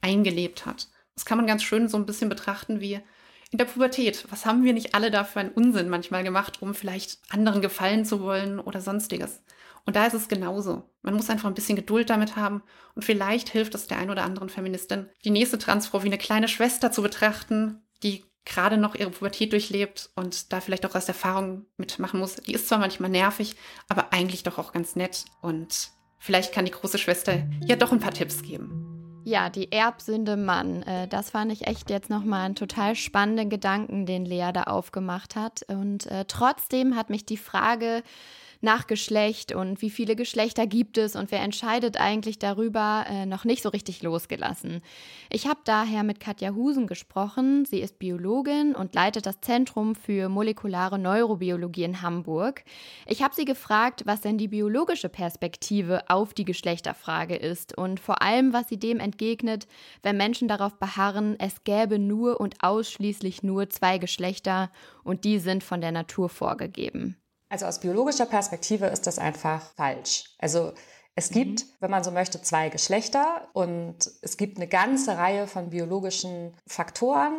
[0.00, 0.88] eingelebt hat.
[1.14, 3.00] Das kann man ganz schön so ein bisschen betrachten wie
[3.50, 4.26] in der Pubertät.
[4.30, 8.04] Was haben wir nicht alle da für einen Unsinn manchmal gemacht, um vielleicht anderen gefallen
[8.04, 9.42] zu wollen oder sonstiges?
[9.84, 10.90] Und da ist es genauso.
[11.02, 12.62] Man muss einfach ein bisschen Geduld damit haben
[12.94, 16.48] und vielleicht hilft es der ein oder anderen Feministin, die nächste Transfrau wie eine kleine
[16.48, 21.66] Schwester zu betrachten, die gerade noch ihre Pubertät durchlebt und da vielleicht auch aus Erfahrung
[21.76, 22.36] mitmachen muss.
[22.36, 23.56] Die ist zwar manchmal nervig,
[23.88, 28.00] aber eigentlich doch auch ganz nett und vielleicht kann die große Schwester ja doch ein
[28.00, 28.96] paar Tipps geben.
[29.24, 30.84] Ja, die Erbsünde Mann.
[30.84, 35.34] Äh, das fand ich echt jetzt nochmal einen total spannenden Gedanken, den Lea da aufgemacht
[35.34, 35.64] hat.
[35.66, 38.04] Und äh, trotzdem hat mich die Frage
[38.66, 43.44] nach Geschlecht und wie viele Geschlechter gibt es und wer entscheidet eigentlich darüber, äh, noch
[43.44, 44.82] nicht so richtig losgelassen.
[45.30, 47.64] Ich habe daher mit Katja Husen gesprochen.
[47.64, 52.64] Sie ist Biologin und leitet das Zentrum für molekulare Neurobiologie in Hamburg.
[53.06, 58.20] Ich habe sie gefragt, was denn die biologische Perspektive auf die Geschlechterfrage ist und vor
[58.20, 59.68] allem, was sie dem entgegnet,
[60.02, 64.72] wenn Menschen darauf beharren, es gäbe nur und ausschließlich nur zwei Geschlechter
[65.04, 67.16] und die sind von der Natur vorgegeben.
[67.56, 70.24] Also aus biologischer Perspektive ist das einfach falsch.
[70.38, 70.74] Also
[71.14, 71.68] es gibt, mhm.
[71.80, 77.38] wenn man so möchte, zwei Geschlechter und es gibt eine ganze Reihe von biologischen Faktoren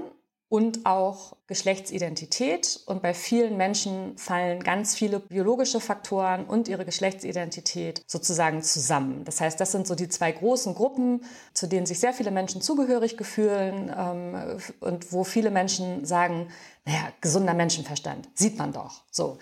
[0.49, 2.80] und auch Geschlechtsidentität.
[2.88, 9.23] Und bei vielen Menschen fallen ganz viele biologische Faktoren und ihre Geschlechtsidentität sozusagen zusammen.
[9.23, 12.60] Das heißt, das sind so die zwei großen Gruppen, zu denen sich sehr viele Menschen
[12.62, 16.47] zugehörig fühlen ähm, und wo viele Menschen sagen,
[16.86, 19.03] naja, gesunder Menschenverstand, sieht man doch.
[19.12, 19.38] So.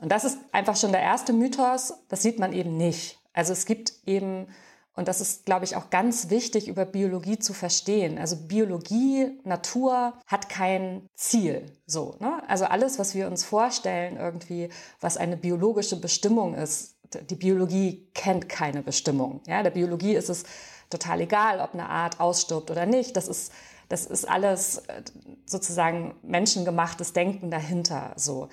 [0.00, 3.18] Und das ist einfach schon der erste Mythos, das sieht man eben nicht.
[3.32, 4.46] Also es gibt eben,
[4.94, 8.18] und das ist, glaube ich, auch ganz wichtig, über Biologie zu verstehen.
[8.18, 11.66] Also Biologie, Natur hat kein Ziel.
[11.86, 12.42] So, ne?
[12.48, 16.96] Also alles, was wir uns vorstellen, irgendwie, was eine biologische Bestimmung ist,
[17.28, 19.42] die Biologie kennt keine Bestimmung.
[19.46, 19.62] Ja?
[19.62, 20.44] Der Biologie ist es
[20.88, 23.16] total egal, ob eine Art ausstirbt oder nicht.
[23.16, 23.52] Das ist,
[23.88, 25.02] das ist alles äh,
[25.46, 28.12] sozusagen menschengemachtes Denken dahinter.
[28.16, 28.48] So.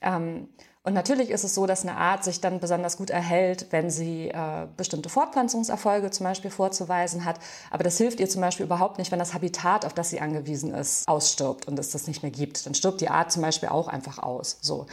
[0.00, 0.48] Ähm,
[0.84, 4.28] und natürlich ist es so, dass eine Art sich dann besonders gut erhält, wenn sie
[4.28, 7.38] äh, bestimmte Fortpflanzungserfolge zum Beispiel vorzuweisen hat.
[7.70, 10.74] Aber das hilft ihr zum Beispiel überhaupt nicht, wenn das Habitat, auf das sie angewiesen
[10.74, 12.66] ist, ausstirbt und es das nicht mehr gibt.
[12.66, 14.58] Dann stirbt die Art zum Beispiel auch einfach aus.
[14.60, 14.86] So.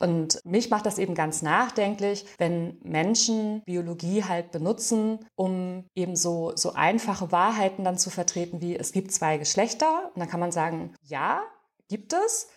[0.00, 6.52] Und mich macht das eben ganz nachdenklich, wenn Menschen Biologie halt benutzen, um eben so,
[6.56, 10.10] so einfache Wahrheiten dann zu vertreten, wie es gibt zwei Geschlechter.
[10.14, 11.42] Und dann kann man sagen, ja,
[11.88, 12.48] gibt es.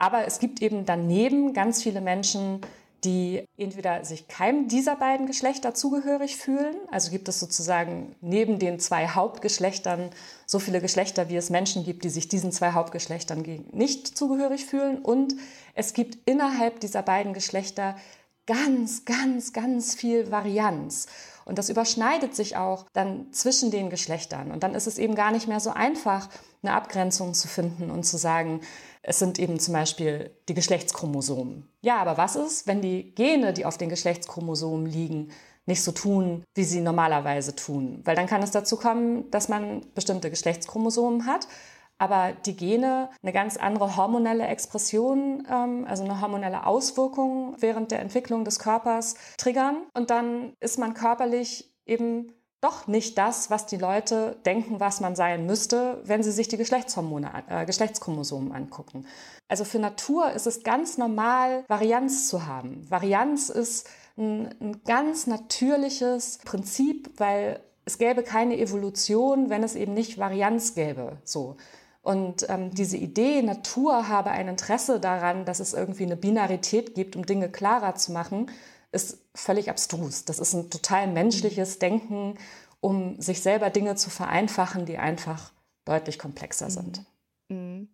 [0.00, 2.62] Aber es gibt eben daneben ganz viele Menschen,
[3.04, 8.78] die entweder sich keinem dieser beiden Geschlechter zugehörig fühlen, also gibt es sozusagen neben den
[8.78, 10.10] zwei Hauptgeschlechtern
[10.46, 14.98] so viele Geschlechter, wie es Menschen gibt, die sich diesen zwei Hauptgeschlechtern nicht zugehörig fühlen.
[14.98, 15.34] Und
[15.74, 17.96] es gibt innerhalb dieser beiden Geschlechter
[18.46, 21.06] ganz, ganz, ganz viel Varianz.
[21.44, 24.50] Und das überschneidet sich auch dann zwischen den Geschlechtern.
[24.50, 26.28] Und dann ist es eben gar nicht mehr so einfach,
[26.62, 28.60] eine Abgrenzung zu finden und zu sagen,
[29.02, 31.68] es sind eben zum Beispiel die Geschlechtschromosomen.
[31.80, 35.30] Ja, aber was ist, wenn die Gene, die auf den Geschlechtschromosomen liegen,
[35.66, 38.00] nicht so tun, wie sie normalerweise tun?
[38.04, 41.46] Weil dann kann es dazu kommen, dass man bestimmte Geschlechtschromosomen hat,
[41.98, 48.00] aber die Gene eine ganz andere hormonelle Expression, ähm, also eine hormonelle Auswirkung während der
[48.00, 49.82] Entwicklung des Körpers triggern.
[49.94, 55.16] Und dann ist man körperlich eben doch nicht das, was die Leute denken, was man
[55.16, 59.06] sein müsste, wenn sie sich die Geschlechtshormone, äh, Geschlechtschromosomen angucken.
[59.48, 62.86] Also für Natur ist es ganz normal, Varianz zu haben.
[62.90, 69.94] Varianz ist ein, ein ganz natürliches Prinzip, weil es gäbe keine Evolution, wenn es eben
[69.94, 71.18] nicht Varianz gäbe.
[71.24, 71.56] So.
[72.02, 77.16] Und ähm, diese Idee, Natur habe ein Interesse daran, dass es irgendwie eine Binarität gibt,
[77.16, 78.50] um Dinge klarer zu machen,
[78.92, 80.24] ist völlig abstrus.
[80.24, 82.38] Das ist ein total menschliches Denken,
[82.80, 85.52] um sich selber Dinge zu vereinfachen, die einfach
[85.84, 86.70] deutlich komplexer mhm.
[86.70, 87.04] sind.
[87.48, 87.88] Mhm.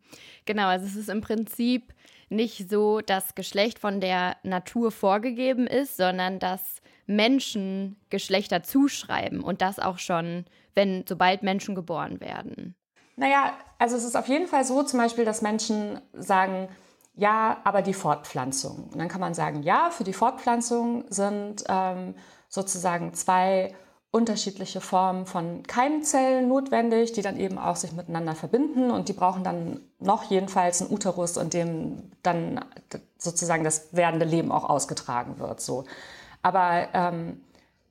[0.44, 1.94] Genau, also es ist im Prinzip
[2.28, 9.62] nicht so, dass Geschlecht von der Natur vorgegeben ist, sondern dass Menschen Geschlechter zuschreiben und
[9.62, 10.44] das auch schon,
[10.74, 12.74] wenn sobald Menschen geboren werden.
[13.16, 16.68] Naja, also es ist auf jeden Fall so zum Beispiel, dass Menschen sagen,
[17.16, 18.90] ja, aber die Fortpflanzung.
[18.92, 22.14] Und dann kann man sagen, ja, für die Fortpflanzung sind ähm,
[22.48, 23.74] sozusagen zwei
[24.10, 29.44] unterschiedliche Formen von Keimzellen notwendig, die dann eben auch sich miteinander verbinden und die brauchen
[29.44, 32.64] dann noch jedenfalls einen Uterus, in dem dann
[33.18, 35.60] sozusagen das werdende Leben auch ausgetragen wird.
[35.60, 35.84] So.
[36.42, 37.42] Aber ähm,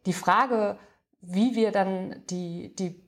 [0.05, 0.77] die Frage,
[1.21, 3.03] wie wir dann die, die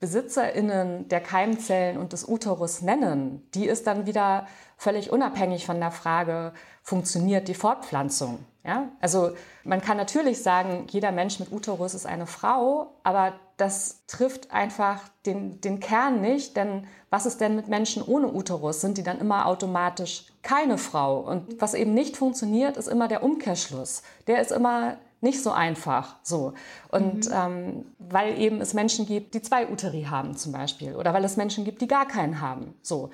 [0.00, 4.46] BesitzerInnen der Keimzellen und des Uterus nennen, die ist dann wieder
[4.80, 8.38] völlig unabhängig von der Frage, funktioniert die Fortpflanzung?
[8.64, 8.88] Ja?
[9.02, 14.50] Also man kann natürlich sagen, jeder Mensch mit Uterus ist eine Frau, aber das trifft
[14.50, 18.80] einfach den, den Kern nicht, denn was ist denn mit Menschen ohne Uterus?
[18.80, 21.20] Sind die dann immer automatisch keine Frau?
[21.20, 24.02] Und was eben nicht funktioniert, ist immer der Umkehrschluss.
[24.28, 26.16] Der ist immer nicht so einfach.
[26.22, 26.54] So.
[26.90, 27.34] Und mhm.
[27.34, 30.96] ähm, weil eben es Menschen gibt, die zwei Uteri haben zum Beispiel.
[30.96, 32.74] Oder weil es Menschen gibt, die gar keinen haben.
[32.80, 33.10] So.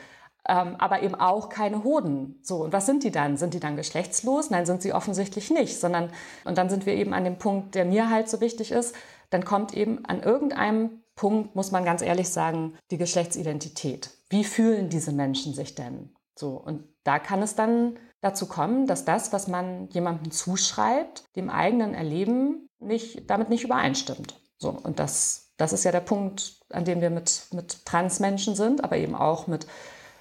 [0.49, 2.39] Ähm, aber eben auch keine Hoden.
[2.43, 3.37] So, und was sind die dann?
[3.37, 4.51] Sind die dann geschlechtslos?
[4.51, 6.11] Nein, sind sie offensichtlich nicht, sondern,
[6.45, 8.95] und dann sind wir eben an dem Punkt, der mir halt so wichtig ist,
[9.31, 14.11] dann kommt eben an irgendeinem Punkt, muss man ganz ehrlich sagen, die Geschlechtsidentität.
[14.29, 16.15] Wie fühlen diese Menschen sich denn?
[16.39, 21.49] So, und da kann es dann dazu kommen, dass das, was man jemandem zuschreibt, dem
[21.51, 24.39] eigenen Erleben nicht, damit nicht übereinstimmt.
[24.59, 28.85] So, und das, das ist ja der Punkt, an dem wir mit, mit Transmenschen sind,
[28.85, 29.67] aber eben auch mit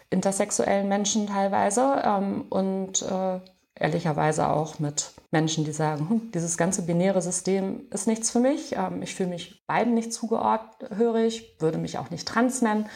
[0.09, 3.39] intersexuellen Menschen teilweise ähm, und äh,
[3.75, 8.75] ehrlicherweise auch mit Menschen, die sagen, hm, dieses ganze binäre System ist nichts für mich,
[8.75, 12.87] ähm, ich fühle mich beiden nicht zugehörig, würde mich auch nicht trans nennen.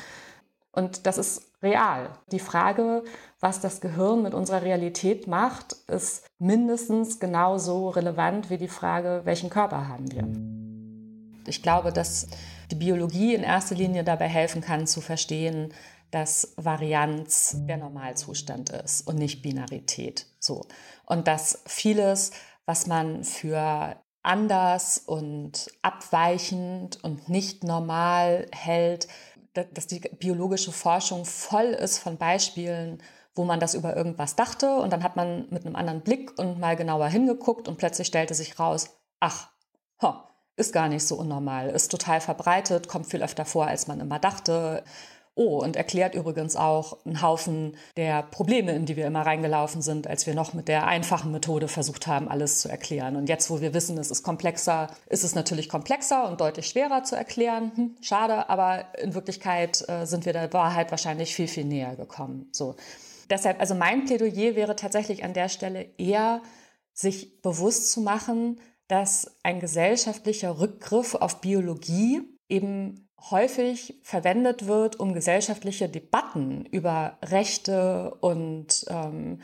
[0.72, 2.10] Und das ist real.
[2.32, 3.04] Die Frage,
[3.40, 9.50] was das Gehirn mit unserer Realität macht, ist mindestens genauso relevant wie die Frage, welchen
[9.50, 10.26] Körper haben wir.
[11.48, 12.28] Ich glaube, dass
[12.72, 15.74] die Biologie in erster Linie dabei helfen kann zu verstehen,
[16.12, 20.26] dass Varianz der Normalzustand ist und nicht Binarität.
[20.40, 20.66] So.
[21.06, 22.32] Und dass vieles,
[22.66, 29.08] was man für anders und abweichend und nicht normal hält,
[29.54, 33.02] dass die biologische Forschung voll ist von Beispielen,
[33.36, 36.60] wo man das über irgendwas dachte und dann hat man mit einem anderen Blick und
[36.60, 39.50] mal genauer hingeguckt und plötzlich stellte sich raus, ach,
[40.60, 44.20] ist gar nicht so unnormal, ist total verbreitet, kommt viel öfter vor, als man immer
[44.20, 44.84] dachte.
[45.36, 50.06] Oh, und erklärt übrigens auch einen Haufen der Probleme, in die wir immer reingelaufen sind,
[50.06, 53.16] als wir noch mit der einfachen Methode versucht haben, alles zu erklären.
[53.16, 57.04] Und jetzt, wo wir wissen, es ist komplexer, ist es natürlich komplexer und deutlich schwerer
[57.04, 57.72] zu erklären.
[57.76, 62.50] Hm, schade, aber in Wirklichkeit äh, sind wir der Wahrheit wahrscheinlich viel, viel näher gekommen.
[62.52, 62.76] So.
[63.30, 66.42] Deshalb, also mein Plädoyer wäre tatsächlich an der Stelle eher,
[66.94, 75.14] sich bewusst zu machen, dass ein gesellschaftlicher Rückgriff auf Biologie eben häufig verwendet wird, um
[75.14, 79.42] gesellschaftliche Debatten über Rechte und ähm,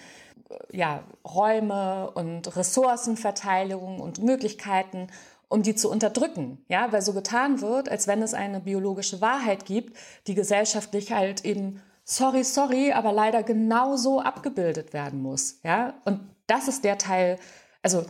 [0.72, 5.08] ja, Räume und Ressourcenverteilung und Möglichkeiten,
[5.48, 6.64] um die zu unterdrücken.
[6.68, 11.46] Ja, weil so getan wird, als wenn es eine biologische Wahrheit gibt, die gesellschaftlich halt
[11.46, 15.60] eben sorry, sorry, aber leider genauso abgebildet werden muss.
[15.64, 17.40] Ja, und das ist der Teil,
[17.82, 18.06] also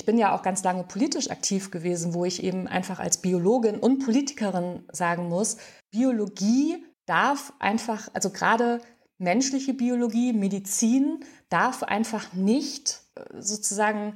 [0.00, 3.78] ich bin ja auch ganz lange politisch aktiv gewesen, wo ich eben einfach als Biologin
[3.78, 5.58] und Politikerin sagen muss,
[5.90, 8.80] Biologie darf einfach, also gerade
[9.18, 14.14] menschliche Biologie, Medizin darf einfach nicht äh, sozusagen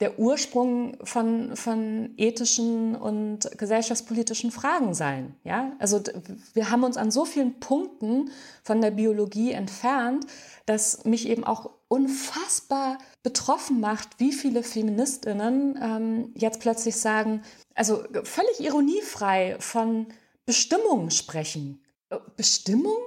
[0.00, 5.34] der Ursprung von, von ethischen und gesellschaftspolitischen Fragen sein.
[5.44, 6.00] Ja, also
[6.54, 8.30] wir haben uns an so vielen Punkten
[8.62, 10.24] von der Biologie entfernt,
[10.64, 17.42] dass mich eben auch unfassbar betroffen macht, wie viele Feministinnen ähm, jetzt plötzlich sagen,
[17.74, 20.06] also völlig ironiefrei von
[20.46, 21.82] Bestimmung sprechen.
[22.10, 23.00] Äh, Bestimmung?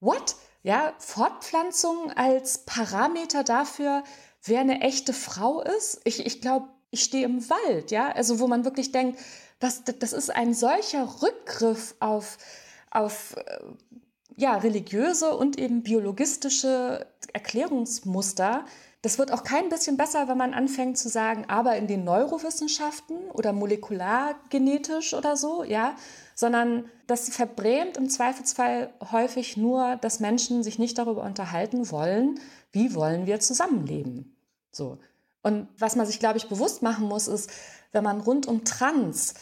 [0.00, 0.34] What?
[0.64, 4.02] Ja, Fortpflanzung als Parameter dafür,
[4.42, 6.00] wer eine echte Frau ist.
[6.02, 9.20] Ich, ich glaube, ich stehe im Wald, ja, also wo man wirklich denkt,
[9.60, 12.38] was, das ist ein solcher Rückgriff auf,
[12.90, 13.58] auf äh,
[14.36, 18.64] ja, religiöse und eben biologistische Erklärungsmuster.
[19.02, 23.30] Das wird auch kein bisschen besser, wenn man anfängt zu sagen, aber in den Neurowissenschaften
[23.32, 25.94] oder molekulargenetisch oder so, ja,
[26.34, 32.40] sondern das verbrämt im Zweifelsfall häufig nur, dass Menschen sich nicht darüber unterhalten wollen,
[32.72, 34.36] wie wollen wir zusammenleben.
[34.72, 34.98] So.
[35.42, 37.50] Und was man sich, glaube ich, bewusst machen muss, ist,
[37.92, 39.34] wenn man rund um Trans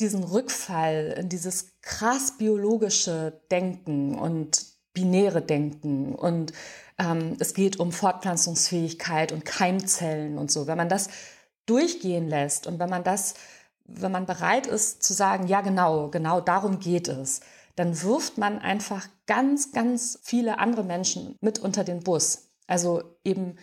[0.00, 6.52] diesen Rückfall in dieses krass biologische Denken und binäre Denken und
[6.98, 10.66] ähm, es geht um Fortpflanzungsfähigkeit und Keimzellen und so.
[10.66, 11.08] Wenn man das
[11.66, 13.34] durchgehen lässt und wenn man das,
[13.84, 17.40] wenn man bereit ist zu sagen, ja genau, genau darum geht es,
[17.76, 22.48] dann wirft man einfach ganz, ganz viele andere Menschen mit unter den Bus.
[22.66, 23.56] Also eben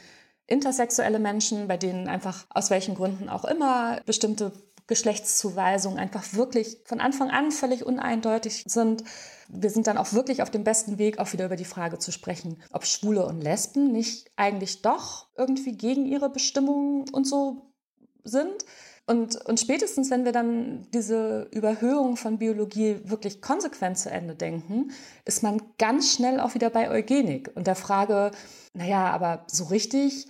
[0.47, 4.51] intersexuelle Menschen, bei denen einfach aus welchen Gründen auch immer bestimmte
[4.87, 9.03] Geschlechtszuweisungen einfach wirklich von Anfang an völlig uneindeutig sind.
[9.49, 12.11] Wir sind dann auch wirklich auf dem besten Weg, auch wieder über die Frage zu
[12.11, 17.73] sprechen, ob Schwule und Lesben nicht eigentlich doch irgendwie gegen ihre Bestimmungen und so
[18.23, 18.65] sind.
[19.09, 24.91] Und, und spätestens, wenn wir dann diese Überhöhung von Biologie wirklich konsequent zu Ende denken,
[25.23, 28.31] ist man ganz schnell auch wieder bei Eugenik und der Frage,
[28.73, 30.27] naja, aber so richtig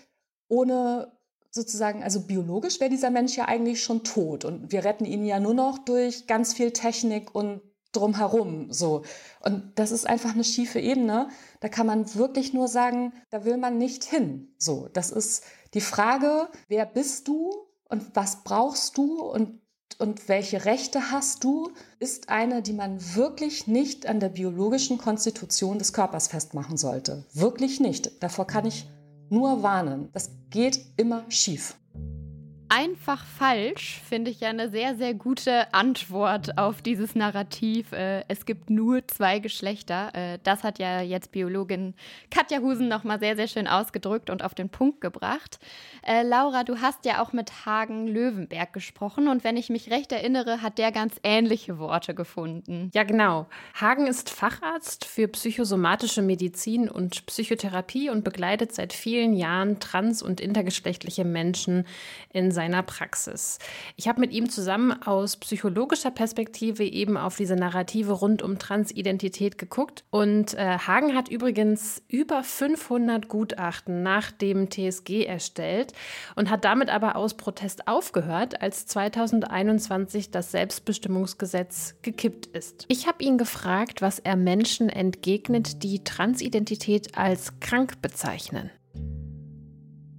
[0.48, 1.12] ohne
[1.52, 5.40] sozusagen, also biologisch wäre dieser Mensch ja eigentlich schon tot und wir retten ihn ja
[5.40, 9.04] nur noch durch ganz viel Technik und drumherum so.
[9.44, 11.30] Und das ist einfach eine schiefe Ebene.
[11.62, 14.54] Da kann man wirklich nur sagen, da will man nicht hin.
[14.58, 17.52] So, das ist die Frage, wer bist du
[17.90, 19.62] und was brauchst du und
[20.00, 25.80] und welche Rechte hast du, ist eine, die man wirklich nicht an der biologischen Konstitution
[25.80, 27.26] des Körpers festmachen sollte.
[27.34, 28.22] Wirklich nicht.
[28.22, 28.88] Davor kann ich
[29.30, 30.10] nur warnen.
[30.14, 31.76] Das geht immer schief.
[32.70, 37.94] Einfach falsch finde ich ja eine sehr, sehr gute Antwort auf dieses Narrativ.
[37.94, 40.14] Äh, es gibt nur zwei Geschlechter.
[40.14, 41.94] Äh, das hat ja jetzt Biologin
[42.30, 45.60] Katja Husen nochmal sehr, sehr schön ausgedrückt und auf den Punkt gebracht.
[46.06, 50.12] Äh, Laura, du hast ja auch mit Hagen Löwenberg gesprochen und wenn ich mich recht
[50.12, 52.92] erinnere, hat der ganz ähnliche Worte gefunden.
[52.94, 53.48] Ja, genau.
[53.76, 60.42] Hagen ist Facharzt für psychosomatische Medizin und Psychotherapie und begleitet seit vielen Jahren trans- und
[60.42, 61.86] intergeschlechtliche Menschen
[62.34, 63.60] in seiner Praxis.
[63.98, 69.60] Ich habe mit ihm zusammen aus psychologischer Perspektive eben auf diese Narrative rund um Transidentität
[69.60, 70.04] geguckt.
[70.10, 75.94] Und äh, Hagen hat übrigens über 500 Gutachten nach dem TSG erstellt
[76.36, 82.86] und hat damit aber aus Protest aufgehört, als 2021 das Selbstbestimmungsgesetz gekippt ist.
[82.88, 88.72] Ich habe ihn gefragt, was er Menschen entgegnet, die Transidentität als krank bezeichnen.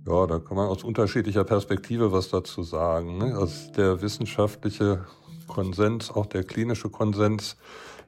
[0.09, 3.19] Ja, da kann man aus unterschiedlicher Perspektive was dazu sagen.
[3.19, 3.37] Ne?
[3.37, 5.05] Also der wissenschaftliche
[5.47, 7.57] Konsens, auch der klinische Konsens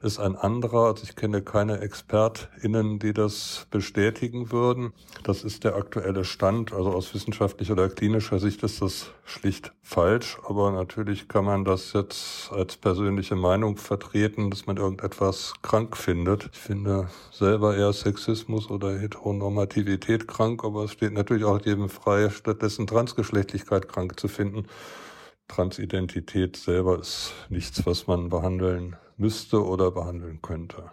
[0.03, 0.87] ist ein anderer.
[0.87, 4.93] Also ich kenne keine ExpertInnen, die das bestätigen würden.
[5.23, 6.73] Das ist der aktuelle Stand.
[6.73, 10.39] Also aus wissenschaftlicher oder klinischer Sicht ist das schlicht falsch.
[10.47, 16.49] Aber natürlich kann man das jetzt als persönliche Meinung vertreten, dass man irgendetwas krank findet.
[16.53, 22.29] Ich finde selber eher Sexismus oder Heteronormativität krank, aber es steht natürlich auch jedem frei,
[22.29, 24.67] stattdessen Transgeschlechtlichkeit krank zu finden.
[25.47, 30.91] Transidentität selber ist nichts, was man behandeln müsste oder behandeln könnte.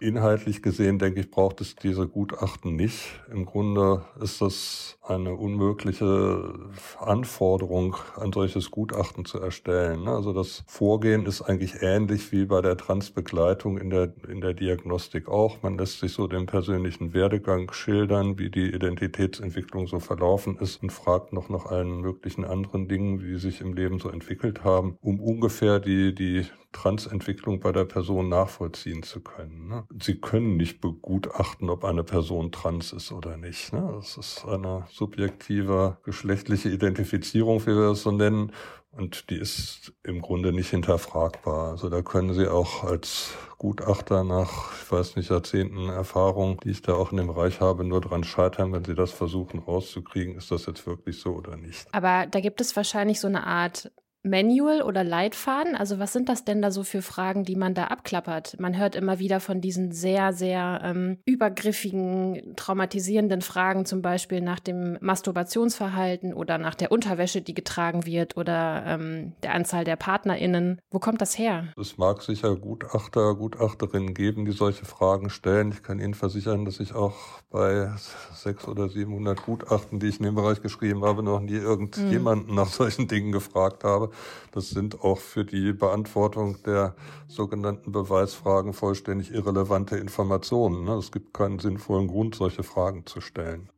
[0.00, 3.20] Inhaltlich gesehen, denke ich, braucht es diese Gutachten nicht.
[3.32, 6.54] Im Grunde ist das eine unmögliche
[7.00, 10.06] Anforderung, ein solches Gutachten zu erstellen.
[10.06, 15.28] Also das Vorgehen ist eigentlich ähnlich wie bei der Transbegleitung in der, in der Diagnostik
[15.28, 15.62] auch.
[15.62, 20.92] Man lässt sich so den persönlichen Werdegang schildern, wie die Identitätsentwicklung so verlaufen ist und
[20.92, 24.98] fragt noch nach allen möglichen anderen Dingen, wie sie sich im Leben so entwickelt haben,
[25.00, 29.84] um ungefähr die, die Transentwicklung bei der Person nachvollziehen zu können.
[30.00, 33.72] Sie können nicht begutachten, ob eine Person trans ist oder nicht.
[33.72, 33.90] Ne?
[33.94, 38.52] Das ist eine subjektive geschlechtliche Identifizierung, wie wir es so nennen.
[38.90, 41.70] Und die ist im Grunde nicht hinterfragbar.
[41.70, 46.82] Also da können Sie auch als Gutachter nach, ich weiß nicht, Jahrzehnten Erfahrung, die ich
[46.82, 50.50] da auch in dem Bereich habe, nur dran scheitern, wenn Sie das versuchen rauszukriegen, ist
[50.50, 51.86] das jetzt wirklich so oder nicht.
[51.92, 55.76] Aber da gibt es wahrscheinlich so eine Art Manual oder Leitfaden?
[55.76, 58.58] Also was sind das denn da so für Fragen, die man da abklappert?
[58.58, 64.60] Man hört immer wieder von diesen sehr, sehr ähm, übergriffigen, traumatisierenden Fragen, zum Beispiel nach
[64.60, 70.80] dem Masturbationsverhalten oder nach der Unterwäsche, die getragen wird oder ähm, der Anzahl der PartnerInnen.
[70.90, 71.68] Wo kommt das her?
[71.76, 75.70] Es mag sicher Gutachter, Gutachterinnen geben, die solche Fragen stellen.
[75.70, 77.14] Ich kann Ihnen versichern, dass ich auch
[77.50, 77.90] bei
[78.34, 82.56] sechs oder 700 Gutachten, die ich in dem Bereich geschrieben habe, noch nie irgendjemanden mhm.
[82.56, 84.07] nach solchen Dingen gefragt habe.
[84.52, 86.94] Das sind auch für die Beantwortung der
[87.26, 90.84] sogenannten Beweisfragen vollständig irrelevante Informationen.
[90.84, 90.92] Ne?
[90.94, 93.70] Es gibt keinen sinnvollen Grund, solche Fragen zu stellen.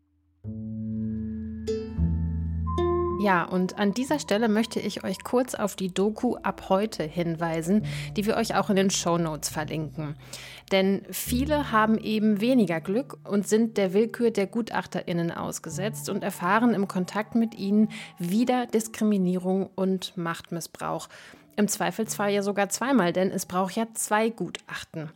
[3.22, 7.84] Ja, und an dieser Stelle möchte ich euch kurz auf die Doku ab heute hinweisen,
[8.16, 10.16] die wir euch auch in den Show Notes verlinken.
[10.72, 16.72] Denn viele haben eben weniger Glück und sind der Willkür der GutachterInnen ausgesetzt und erfahren
[16.72, 21.10] im Kontakt mit ihnen wieder Diskriminierung und Machtmissbrauch.
[21.56, 25.10] Im Zweifelsfall ja sogar zweimal, denn es braucht ja zwei Gutachten.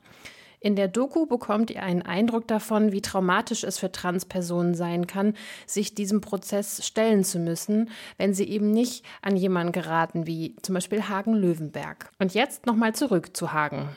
[0.64, 5.34] In der Doku bekommt ihr einen Eindruck davon, wie traumatisch es für Transpersonen sein kann,
[5.66, 10.74] sich diesem Prozess stellen zu müssen, wenn sie eben nicht an jemanden geraten wie zum
[10.74, 12.10] Beispiel Hagen Löwenberg.
[12.18, 13.90] Und jetzt nochmal zurück zu Hagen.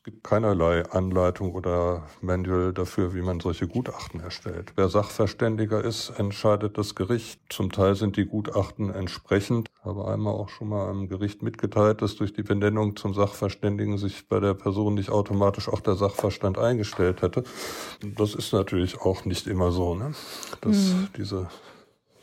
[0.00, 4.72] Es gibt keinerlei Anleitung oder Manual dafür, wie man solche Gutachten erstellt.
[4.74, 7.38] Wer Sachverständiger ist, entscheidet das Gericht.
[7.50, 9.68] Zum Teil sind die Gutachten entsprechend.
[9.78, 13.98] Ich habe einmal auch schon mal einem Gericht mitgeteilt, dass durch die Benennung zum Sachverständigen
[13.98, 17.44] sich bei der Person nicht automatisch auch der Sachverstand eingestellt hätte.
[18.00, 20.14] Das ist natürlich auch nicht immer so, ne?
[20.62, 21.08] dass mhm.
[21.18, 21.50] diese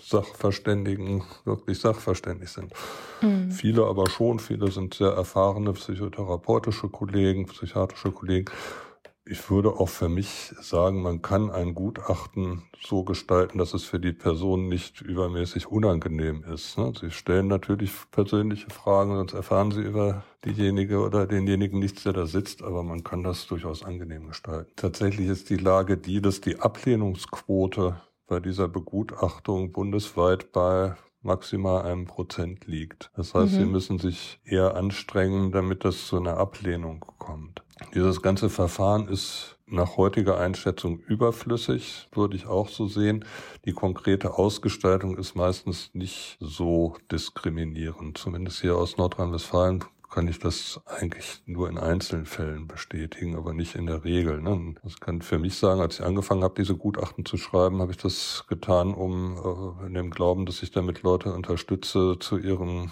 [0.07, 2.71] Sachverständigen wirklich sachverständig sind.
[3.21, 3.51] Mhm.
[3.51, 8.49] Viele aber schon, viele sind sehr erfahrene psychotherapeutische Kollegen, psychiatrische Kollegen.
[9.25, 13.99] Ich würde auch für mich sagen, man kann ein Gutachten so gestalten, dass es für
[13.99, 16.77] die Person nicht übermäßig unangenehm ist.
[16.77, 16.93] Ne?
[16.97, 22.25] Sie stellen natürlich persönliche Fragen, sonst erfahren sie über diejenige oder denjenigen nichts, der da
[22.25, 24.71] sitzt, aber man kann das durchaus angenehm gestalten.
[24.77, 32.05] Tatsächlich ist die Lage die, dass die Ablehnungsquote bei dieser Begutachtung bundesweit bei maximal einem
[32.05, 33.11] Prozent liegt.
[33.15, 33.57] Das heißt, mhm.
[33.57, 37.63] sie müssen sich eher anstrengen, damit das zu einer Ablehnung kommt.
[37.93, 43.25] Dieses ganze Verfahren ist nach heutiger Einschätzung überflüssig, würde ich auch so sehen.
[43.65, 48.17] Die konkrete Ausgestaltung ist meistens nicht so diskriminierend.
[48.17, 53.75] Zumindest hier aus Nordrhein-Westfalen kann ich das eigentlich nur in einzelnen Fällen bestätigen, aber nicht
[53.75, 54.41] in der Regel.
[54.41, 54.75] Ne?
[54.83, 57.97] Das kann für mich sagen, als ich angefangen habe, diese Gutachten zu schreiben, habe ich
[57.97, 62.91] das getan, um äh, in dem Glauben, dass ich damit Leute unterstütze, zu ihren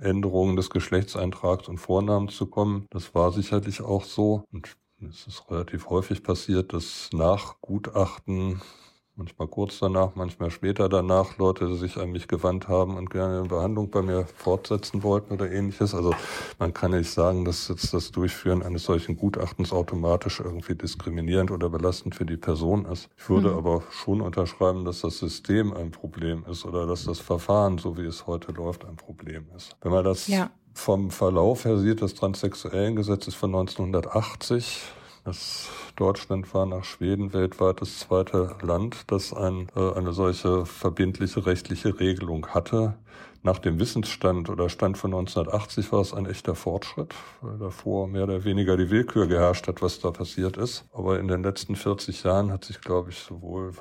[0.00, 2.86] Änderungen des Geschlechtseintrags und Vornamens zu kommen.
[2.90, 4.44] Das war sicherlich auch so.
[4.52, 4.76] Und
[5.08, 8.60] es ist relativ häufig passiert, dass nach Gutachten
[9.20, 13.48] manchmal kurz danach, manchmal später danach Leute sich an mich gewandt haben und gerne eine
[13.48, 15.94] Behandlung bei mir fortsetzen wollten oder ähnliches.
[15.94, 16.14] Also
[16.58, 21.68] man kann nicht sagen, dass jetzt das Durchführen eines solchen Gutachtens automatisch irgendwie diskriminierend oder
[21.68, 23.10] belastend für die Person ist.
[23.18, 23.58] Ich würde mhm.
[23.58, 28.06] aber schon unterschreiben, dass das System ein Problem ist oder dass das Verfahren, so wie
[28.06, 29.76] es heute läuft, ein Problem ist.
[29.82, 30.50] Wenn man das ja.
[30.72, 34.80] vom Verlauf her sieht, das Transsexuellengesetz ist von 1980.
[35.24, 41.44] Das Deutschland war nach Schweden weltweit das zweite Land, das ein, äh, eine solche verbindliche
[41.44, 42.94] rechtliche Regelung hatte.
[43.42, 48.24] Nach dem Wissensstand oder Stand von 1980 war es ein echter Fortschritt, weil davor mehr
[48.24, 50.84] oder weniger die Willkür geherrscht hat, was da passiert ist.
[50.92, 53.72] Aber in den letzten 40 Jahren hat sich, glaube ich, sowohl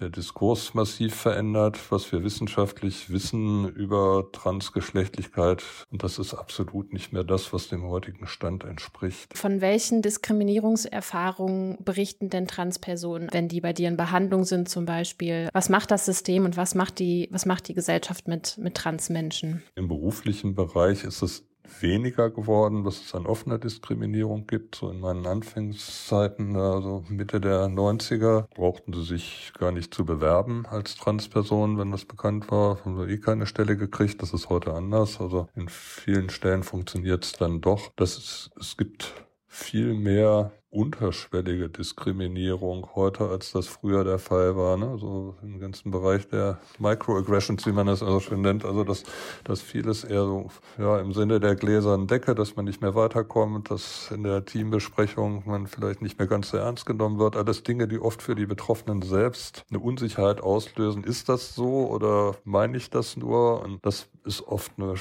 [0.00, 5.62] der Diskurs massiv verändert, was wir wissenschaftlich wissen über Transgeschlechtlichkeit.
[5.90, 9.36] Und das ist absolut nicht mehr das, was dem heutigen Stand entspricht.
[9.36, 15.50] Von welchen Diskriminierungserfahrungen berichten denn Transpersonen, wenn die bei dir in Behandlung sind zum Beispiel?
[15.52, 19.01] Was macht das System und was macht die, was macht die Gesellschaft mit, mit Trans
[19.02, 19.62] Transmenschen?
[19.74, 21.44] Im beruflichen Bereich ist es
[21.80, 24.76] weniger geworden, was es an offener Diskriminierung gibt.
[24.76, 30.66] So in meinen Anfangszeiten, also Mitte der 90er, brauchten sie sich gar nicht zu bewerben
[30.66, 32.84] als Transperson, wenn das bekannt war.
[32.84, 34.22] Haben sie eh keine Stelle gekriegt.
[34.22, 35.20] Das ist heute anders.
[35.20, 37.90] Also in vielen Stellen funktioniert es dann doch.
[37.96, 39.14] Das ist, es gibt
[39.48, 44.78] viel mehr unterschwellige Diskriminierung heute, als das früher der Fall war.
[44.78, 44.88] Ne?
[44.88, 48.64] Also im ganzen Bereich der Microaggressions, wie man das also schön nennt.
[48.64, 49.02] Also dass,
[49.44, 53.70] dass vieles eher so ja, im Sinne der gläsernen Decke, dass man nicht mehr weiterkommt,
[53.70, 57.36] dass in der Teambesprechung man vielleicht nicht mehr ganz so ernst genommen wird.
[57.36, 61.04] Alles Dinge, die oft für die Betroffenen selbst eine Unsicherheit auslösen.
[61.04, 63.62] Ist das so oder meine ich das nur?
[63.62, 64.94] Und das ist oft eine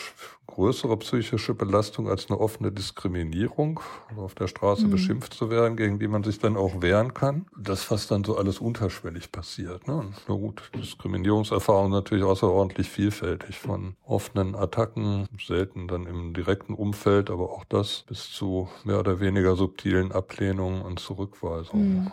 [0.48, 4.92] größere psychische Belastung als eine offene Diskriminierung, also auf der Straße mhm.
[4.92, 7.46] beschimpft zu werden, gegen die man sich dann auch wehren kann.
[7.58, 9.88] Das, was dann so alles unterschwellig passiert.
[9.88, 9.96] Ne?
[9.96, 17.30] Und na gut, Diskriminierungserfahrung natürlich außerordentlich vielfältig, von offenen Attacken, selten dann im direkten Umfeld,
[17.30, 22.06] aber auch das bis zu mehr oder weniger subtilen Ablehnungen und Zurückweisungen.
[22.06, 22.12] Mhm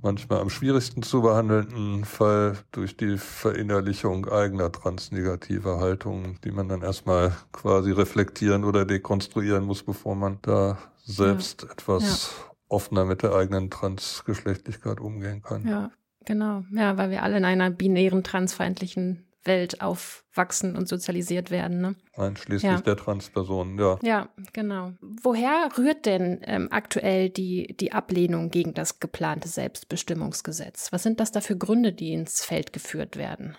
[0.00, 6.82] manchmal am schwierigsten zu behandelnden Fall durch die Verinnerlichung eigener transnegativer Haltungen, die man dann
[6.82, 11.70] erstmal quasi reflektieren oder dekonstruieren muss, bevor man da selbst ja.
[11.70, 12.48] etwas ja.
[12.68, 15.66] Offener mit der eigenen Transgeschlechtlichkeit umgehen kann.
[15.66, 15.90] Ja,
[16.24, 16.64] genau.
[16.72, 21.80] Ja, weil wir alle in einer binären transfeindlichen Welt aufwachsen und sozialisiert werden.
[21.80, 21.96] Ne?
[22.16, 22.80] Einschließlich ja.
[22.80, 23.98] der Transpersonen, ja.
[24.02, 24.92] Ja, genau.
[25.00, 30.92] Woher rührt denn ähm, aktuell die, die Ablehnung gegen das geplante Selbstbestimmungsgesetz?
[30.92, 33.56] Was sind das da für Gründe, die ins Feld geführt werden?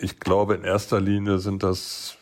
[0.00, 2.17] Ich glaube, in erster Linie sind das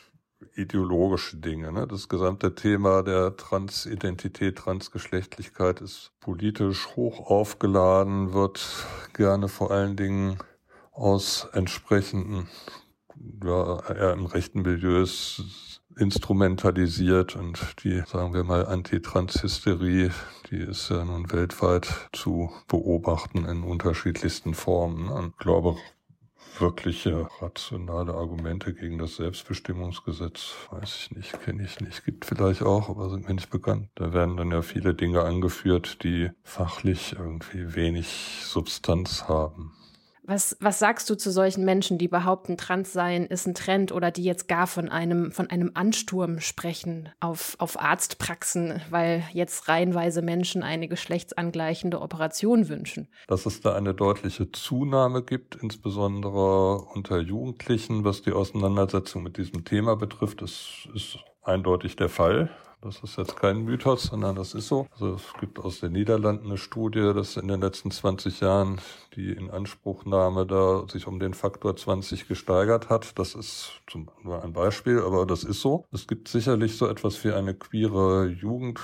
[0.56, 1.72] ideologische Dinge.
[1.72, 1.86] Ne?
[1.86, 8.66] Das gesamte Thema der Transidentität, Transgeschlechtlichkeit ist politisch hoch aufgeladen, wird
[9.12, 10.38] gerne vor allen Dingen
[10.92, 12.48] aus entsprechenden
[13.44, 20.10] ja, eher im rechten Milieus instrumentalisiert und die, sagen wir mal, Antitranshysterie,
[20.50, 25.08] die ist ja nun weltweit zu beobachten in unterschiedlichsten Formen.
[25.08, 25.76] Und ich glaube,
[26.60, 32.88] wirkliche rationale Argumente gegen das Selbstbestimmungsgesetz, weiß ich nicht, kenne ich nicht, gibt vielleicht auch,
[32.88, 33.88] aber sind mir nicht bekannt.
[33.94, 39.75] Da werden dann ja viele Dinge angeführt, die fachlich irgendwie wenig Substanz haben.
[40.26, 44.10] Was, was sagst du zu solchen Menschen, die behaupten, trans sein ist ein Trend oder
[44.10, 50.22] die jetzt gar von einem, von einem Ansturm sprechen auf, auf Arztpraxen, weil jetzt reihenweise
[50.22, 53.08] Menschen eine geschlechtsangleichende Operation wünschen?
[53.28, 59.64] Dass es da eine deutliche Zunahme gibt, insbesondere unter Jugendlichen, was die Auseinandersetzung mit diesem
[59.64, 62.50] Thema betrifft, ist, ist eindeutig der Fall.
[62.86, 64.86] Das ist jetzt kein Mythos, sondern das ist so.
[64.92, 68.80] Also es gibt aus den Niederlanden eine Studie, dass in den letzten 20 Jahren
[69.16, 73.18] die Inanspruchnahme da sich um den Faktor 20 gesteigert hat.
[73.18, 75.84] Das ist zum, nur ein Beispiel, aber das ist so.
[75.90, 78.78] Es gibt sicherlich so etwas wie eine queere Jugend.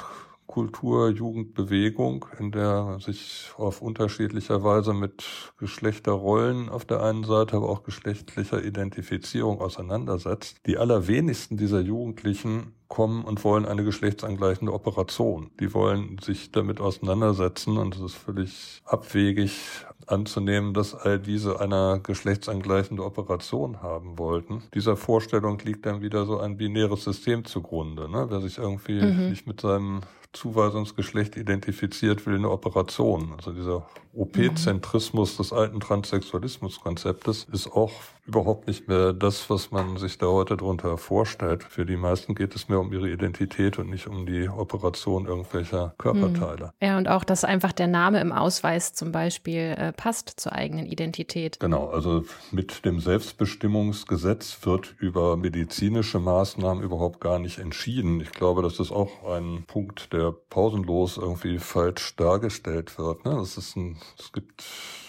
[0.48, 5.24] Kultur, Jugendbewegung, in der sich auf unterschiedlicher Weise mit
[5.56, 10.58] Geschlechterrollen auf der einen Seite, aber auch geschlechtlicher Identifizierung auseinandersetzt.
[10.66, 15.50] Die allerwenigsten dieser Jugendlichen kommen und wollen eine geschlechtsangleichende Operation.
[15.60, 19.58] Die wollen sich damit auseinandersetzen und es ist völlig abwegig
[20.06, 24.62] anzunehmen, dass all diese einer geschlechtsangleichende Operation haben wollten.
[24.74, 28.10] Dieser Vorstellung liegt dann wieder so ein binäres System zugrunde.
[28.10, 28.26] Ne?
[28.28, 29.30] Wer sich irgendwie mhm.
[29.30, 30.02] nicht mit seinem
[30.34, 33.32] Zuweisungsgeschlecht identifiziert, will eine Operation.
[33.38, 37.92] Also dieser OP-Zentrismus des alten Transsexualismuskonzeptes ist auch
[38.26, 41.64] überhaupt nicht mehr das, was man sich da heute darunter vorstellt.
[41.64, 45.94] Für die meisten geht es mehr um ihre Identität und nicht um die Operation irgendwelcher
[45.98, 46.66] Körperteile.
[46.66, 46.88] Hm.
[46.88, 50.86] Ja, und auch, dass einfach der Name im Ausweis zum Beispiel äh, passt zur eigenen
[50.86, 51.58] Identität.
[51.60, 58.20] Genau, also mit dem Selbstbestimmungsgesetz wird über medizinische Maßnahmen überhaupt gar nicht entschieden.
[58.20, 63.24] Ich glaube, das ist auch ein Punkt, der pausenlos irgendwie falsch dargestellt wird.
[63.24, 63.34] Ne?
[63.34, 64.64] Das ist ein es gibt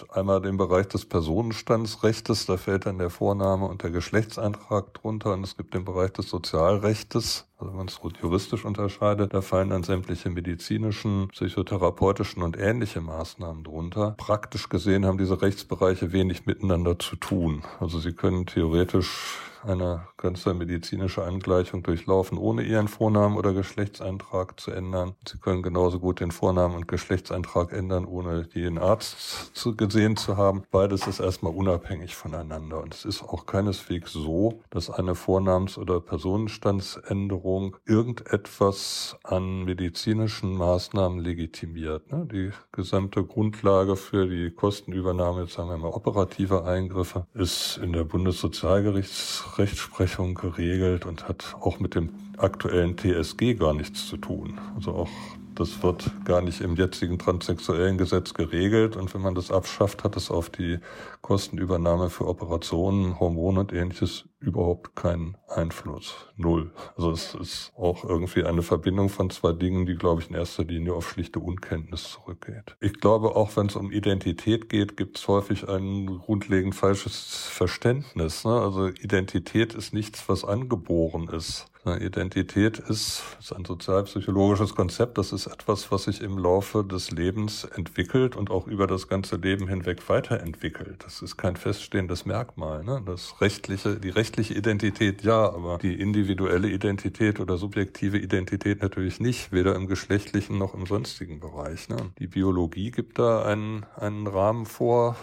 [0.09, 5.43] einmal den Bereich des Personenstandsrechtes, da fällt dann der Vorname und der Geschlechtseintrag drunter und
[5.43, 9.83] es gibt den Bereich des Sozialrechtes, also wenn man es juristisch unterscheidet, da fallen dann
[9.83, 14.15] sämtliche medizinischen, psychotherapeutischen und ähnliche Maßnahmen drunter.
[14.17, 17.63] Praktisch gesehen haben diese Rechtsbereiche wenig miteinander zu tun.
[17.79, 24.71] Also sie können theoretisch eine ganze medizinische Angleichung durchlaufen, ohne ihren Vornamen oder Geschlechtseintrag zu
[24.71, 25.15] ändern.
[25.27, 30.37] Sie können genauso gut den Vornamen und Geschlechtseintrag ändern, ohne jeden Arzt zu, gesehen zu
[30.37, 30.63] haben.
[30.71, 32.81] Beides ist erstmal unabhängig voneinander.
[32.81, 37.52] Und es ist auch keineswegs so, dass eine Vornamens- oder Personenstandsänderung
[37.85, 42.11] irgendetwas an medizinischen Maßnahmen legitimiert.
[42.11, 42.27] Ne?
[42.31, 48.03] Die gesamte Grundlage für die Kostenübernahme, jetzt sagen wir mal operative Eingriffe, ist in der
[48.03, 54.59] Bundessozialgerichts Rechtsprechung geregelt und hat auch mit dem aktuellen TSG gar nichts zu tun.
[54.75, 55.09] Also auch
[55.55, 58.95] das wird gar nicht im jetzigen transsexuellen Gesetz geregelt.
[58.95, 60.79] Und wenn man das abschafft, hat es auf die
[61.21, 66.15] Kostenübernahme für Operationen, Hormone und ähnliches überhaupt keinen Einfluss.
[66.35, 66.71] Null.
[66.95, 70.63] Also es ist auch irgendwie eine Verbindung von zwei Dingen, die, glaube ich, in erster
[70.63, 72.75] Linie auf schlichte Unkenntnis zurückgeht.
[72.79, 78.43] Ich glaube, auch wenn es um Identität geht, gibt es häufig ein grundlegend falsches Verständnis.
[78.43, 78.51] Ne?
[78.51, 81.67] Also Identität ist nichts, was angeboren ist.
[81.85, 85.17] Identität ist, ist ein sozialpsychologisches Konzept.
[85.17, 89.35] Das ist etwas, was sich im Laufe des Lebens entwickelt und auch über das ganze
[89.35, 91.03] Leben hinweg weiterentwickelt.
[91.03, 92.85] Das ist kein feststehendes Merkmal.
[92.85, 93.01] Ne?
[93.05, 99.51] Das rechtliche, die rechtliche Identität ja, aber die individuelle Identität oder subjektive Identität natürlich nicht,
[99.51, 101.89] weder im geschlechtlichen noch im sonstigen Bereich.
[101.89, 101.97] Ne?
[102.19, 105.15] Die Biologie gibt da einen, einen Rahmen vor,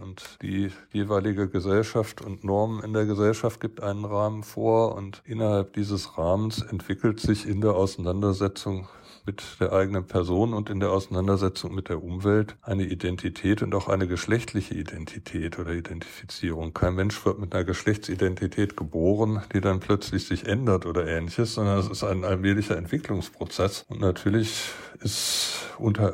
[0.00, 5.74] und die jeweilige Gesellschaft und Normen in der Gesellschaft gibt einen Rahmen vor und innerhalb
[5.74, 8.88] dieses Rahmens entwickelt sich in der Auseinandersetzung
[9.30, 13.88] mit der eigenen Person und in der Auseinandersetzung mit der Umwelt eine Identität und auch
[13.88, 16.74] eine geschlechtliche Identität oder Identifizierung.
[16.74, 21.78] Kein Mensch wird mit einer Geschlechtsidentität geboren, die dann plötzlich sich ändert oder ähnliches, sondern
[21.78, 23.86] es ist ein allmählicher Entwicklungsprozess.
[23.88, 26.12] Und natürlich ist unter,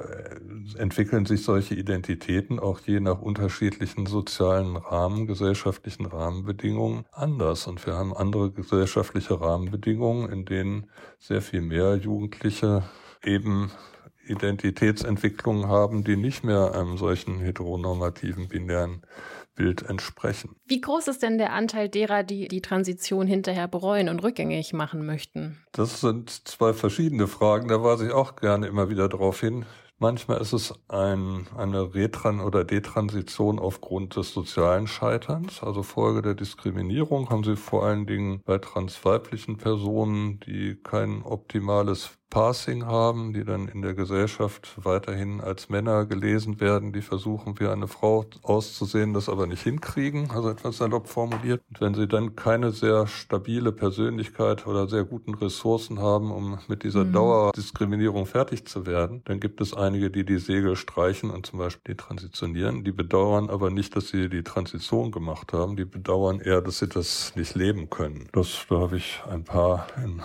[0.77, 7.67] entwickeln sich solche Identitäten auch je nach unterschiedlichen sozialen Rahmen, gesellschaftlichen Rahmenbedingungen anders.
[7.67, 10.87] Und wir haben andere gesellschaftliche Rahmenbedingungen, in denen
[11.19, 12.83] sehr viel mehr Jugendliche
[13.27, 13.71] eben
[14.27, 19.03] Identitätsentwicklungen haben, die nicht mehr einem solchen heteronormativen binären
[19.55, 20.57] Bild entsprechen.
[20.67, 25.07] Wie groß ist denn der Anteil derer, die die Transition hinterher bereuen und rückgängig machen
[25.07, 25.59] möchten?
[25.73, 27.69] Das sind zwei verschiedene Fragen.
[27.69, 29.65] Da weise ich auch gerne immer wieder darauf hin.
[29.99, 36.35] Manchmal ist es ein, eine Retran- oder Detransition aufgrund des sozialen Scheiterns, also Folge der
[36.35, 43.45] Diskriminierung haben sie vor allen Dingen bei transweiblichen Personen, die kein optimales Passing haben, die
[43.45, 49.15] dann in der Gesellschaft weiterhin als Männer gelesen werden, die versuchen, wie eine Frau auszusehen,
[49.15, 51.63] das aber nicht hinkriegen, also etwas salopp formuliert.
[51.71, 56.83] Und wenn sie dann keine sehr stabile Persönlichkeit oder sehr guten Ressourcen haben, um mit
[56.83, 57.13] dieser mhm.
[57.13, 61.95] Dauerdiskriminierung fertig zu werden, dann gibt es einige, die die Segel streichen und zum Beispiel
[61.95, 62.85] transitionieren.
[62.85, 66.89] Die bedauern aber nicht, dass sie die Transition gemacht haben, die bedauern eher, dass sie
[66.89, 68.29] das nicht leben können.
[68.33, 70.21] Das, da habe ich ein paar in,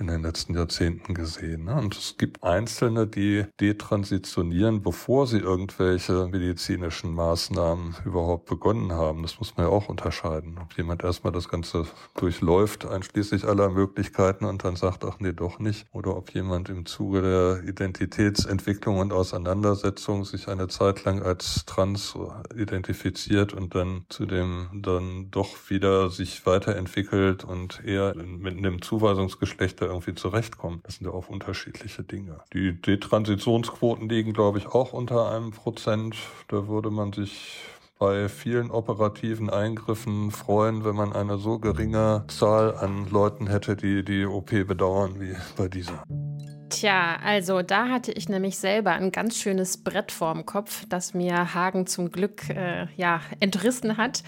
[0.00, 1.64] in den letzten Jahrzehnten gesehen gehen.
[1.64, 1.74] Ne?
[1.74, 9.22] Und es gibt Einzelne, die detransitionieren, bevor sie irgendwelche medizinischen Maßnahmen überhaupt begonnen haben.
[9.22, 10.58] Das muss man ja auch unterscheiden.
[10.60, 15.58] Ob jemand erstmal das Ganze durchläuft, einschließlich aller Möglichkeiten und dann sagt, ach nee, doch
[15.58, 15.86] nicht.
[15.92, 22.16] Oder ob jemand im Zuge der Identitätsentwicklung und Auseinandersetzung sich eine Zeit lang als trans
[22.54, 29.80] identifiziert und dann zu dem dann doch wieder sich weiterentwickelt und eher mit einem Zuweisungsgeschlecht
[29.80, 30.86] irgendwie zurechtkommt.
[30.86, 32.38] Das sind ja auch unterschiedliche Dinge.
[32.54, 36.16] Die Detransitionsquoten liegen, glaube ich, auch unter einem Prozent.
[36.48, 37.58] Da würde man sich
[37.98, 44.02] bei vielen operativen Eingriffen freuen, wenn man eine so geringe Zahl an Leuten hätte, die
[44.04, 46.02] die OP bedauern wie bei dieser.
[46.68, 51.54] Tja, also da hatte ich nämlich selber ein ganz schönes Brett vorm Kopf, das mir
[51.54, 54.22] Hagen zum Glück äh, ja, entrissen hat.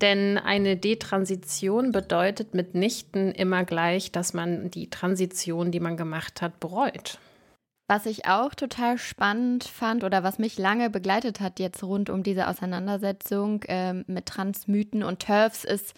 [0.00, 6.58] Denn eine Detransition bedeutet mitnichten immer gleich, dass man die Transition, die man gemacht hat,
[6.58, 7.18] bereut.
[7.86, 12.22] Was ich auch total spannend fand oder was mich lange begleitet hat jetzt rund um
[12.22, 15.94] diese Auseinandersetzung äh, mit Transmythen und TERFs ist,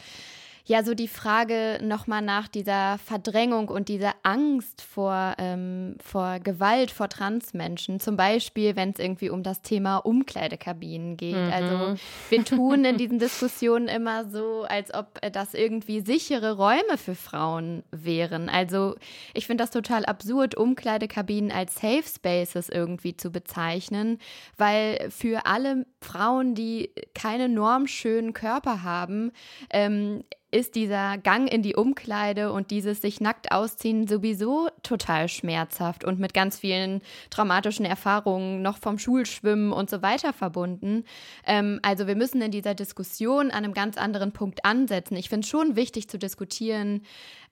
[0.65, 6.91] ja so die Frage nochmal nach dieser Verdrängung und dieser Angst vor, ähm, vor Gewalt
[6.91, 8.01] vor Transmenschen.
[8.01, 11.37] Zum Beispiel, wenn es irgendwie um das Thema Umkleidekabinen geht.
[11.37, 11.53] Mhm.
[11.53, 17.15] Also wir tun in diesen Diskussionen immer so, als ob das irgendwie sichere Räume für
[17.15, 18.49] Frauen wären.
[18.49, 18.95] Also
[19.35, 24.19] ich finde das total absurd, Umkleidekabinen als Safe Spaces irgendwie zu bezeichnen,
[24.57, 29.33] weil für alle Frauen, die keine normschönen Körper haben,
[29.71, 30.23] ähm,
[30.53, 36.21] ist dieser Gang in die Umkleide und dieses sich nackt ausziehen sowieso total schmerzhaft und
[36.21, 37.01] mit ganz vielen
[37.31, 41.05] traumatischen Erfahrungen noch vom Schulschwimmen und so weiter verbunden.
[41.47, 45.17] Ähm, also wir müssen in dieser Diskussion an einem ganz anderen Punkt ansetzen.
[45.17, 47.03] Ich finde es schon wichtig zu diskutieren,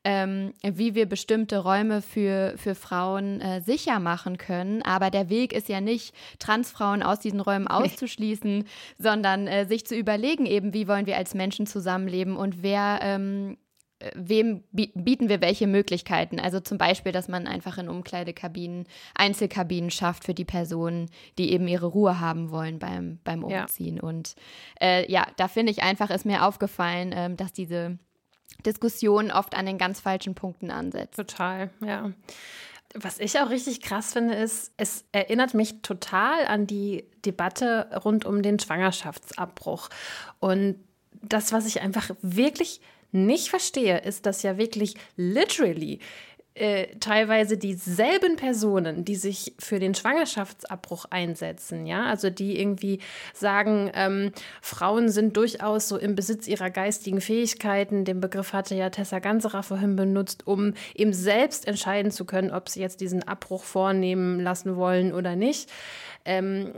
[0.04, 4.82] ähm, wie wir bestimmte Räume für, für Frauen äh, sicher machen können.
[4.82, 8.64] Aber der Weg ist ja nicht, Transfrauen aus diesen Räumen auszuschließen,
[8.98, 13.58] sondern äh, sich zu überlegen, eben, wie wollen wir als Menschen zusammenleben und wer ähm,
[14.00, 16.40] äh, wem bieten wir welche Möglichkeiten?
[16.40, 21.68] Also zum Beispiel, dass man einfach in Umkleidekabinen Einzelkabinen schafft für die Personen, die eben
[21.68, 23.96] ihre Ruhe haben wollen beim, beim Umziehen.
[23.96, 24.02] Ja.
[24.02, 24.34] Und
[24.80, 27.98] äh, ja, da finde ich einfach, ist mir aufgefallen, äh, dass diese
[28.64, 31.16] Diskussionen oft an den ganz falschen Punkten ansetzt.
[31.16, 32.12] Total, ja.
[32.94, 38.24] Was ich auch richtig krass finde, ist, es erinnert mich total an die Debatte rund
[38.24, 39.88] um den Schwangerschaftsabbruch.
[40.40, 40.76] Und
[41.22, 42.80] das, was ich einfach wirklich
[43.12, 46.00] nicht verstehe, ist, dass ja wirklich literally
[46.60, 52.98] äh, teilweise dieselben Personen, die sich für den Schwangerschaftsabbruch einsetzen, ja, also die irgendwie
[53.32, 58.90] sagen, ähm, Frauen sind durchaus so im Besitz ihrer geistigen Fähigkeiten, den Begriff hatte ja
[58.90, 63.64] Tessa Ganserer vorhin benutzt, um eben selbst entscheiden zu können, ob sie jetzt diesen Abbruch
[63.64, 65.70] vornehmen lassen wollen oder nicht
[66.24, 66.72] ähm,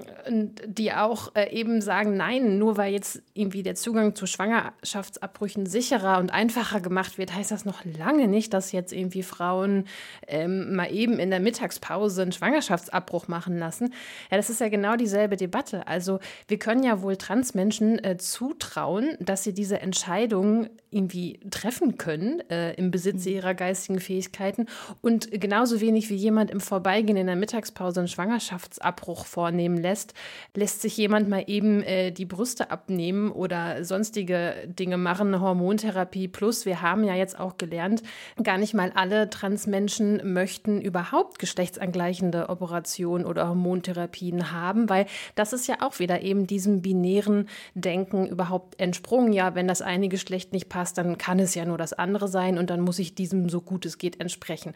[0.67, 6.19] die auch äh, eben sagen, nein, nur weil jetzt irgendwie der Zugang zu Schwangerschaftsabbrüchen sicherer
[6.19, 9.85] und einfacher gemacht wird, heißt das noch lange nicht, dass jetzt irgendwie Frauen
[10.29, 13.93] ähm, mal eben in der Mittagspause einen Schwangerschaftsabbruch machen lassen.
[14.31, 15.87] Ja, das ist ja genau dieselbe Debatte.
[15.87, 22.41] Also wir können ja wohl Transmenschen äh, zutrauen, dass sie diese Entscheidung irgendwie treffen können
[22.51, 23.33] äh, im Besitz mhm.
[23.33, 24.67] ihrer geistigen Fähigkeiten
[25.01, 30.13] und genauso wenig wie jemand im Vorbeigehen in der Mittagspause einen Schwangerschaftsabbruch vornehmen lässt,
[30.55, 36.67] lässt sich jemand mal eben äh, die Brüste abnehmen oder sonstige Dinge machen, Hormontherapie plus.
[36.67, 38.03] Wir haben ja jetzt auch gelernt,
[38.43, 45.67] gar nicht mal alle Transmenschen möchten überhaupt geschlechtsangleichende Operationen oder Hormontherapien haben, weil das ist
[45.67, 49.33] ja auch wieder eben diesem binären Denken überhaupt entsprungen.
[49.33, 52.59] Ja, wenn das eine Geschlecht nicht passt, dann kann es ja nur das andere sein
[52.59, 54.75] und dann muss ich diesem so gut es geht entsprechen.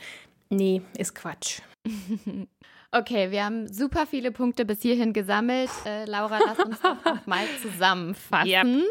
[0.49, 1.61] Nee, ist Quatsch.
[2.93, 5.71] Okay, wir haben super viele Punkte bis hierhin gesammelt.
[5.85, 8.49] Äh, Laura, lass uns doch noch mal zusammenfassen.
[8.49, 8.87] Yep.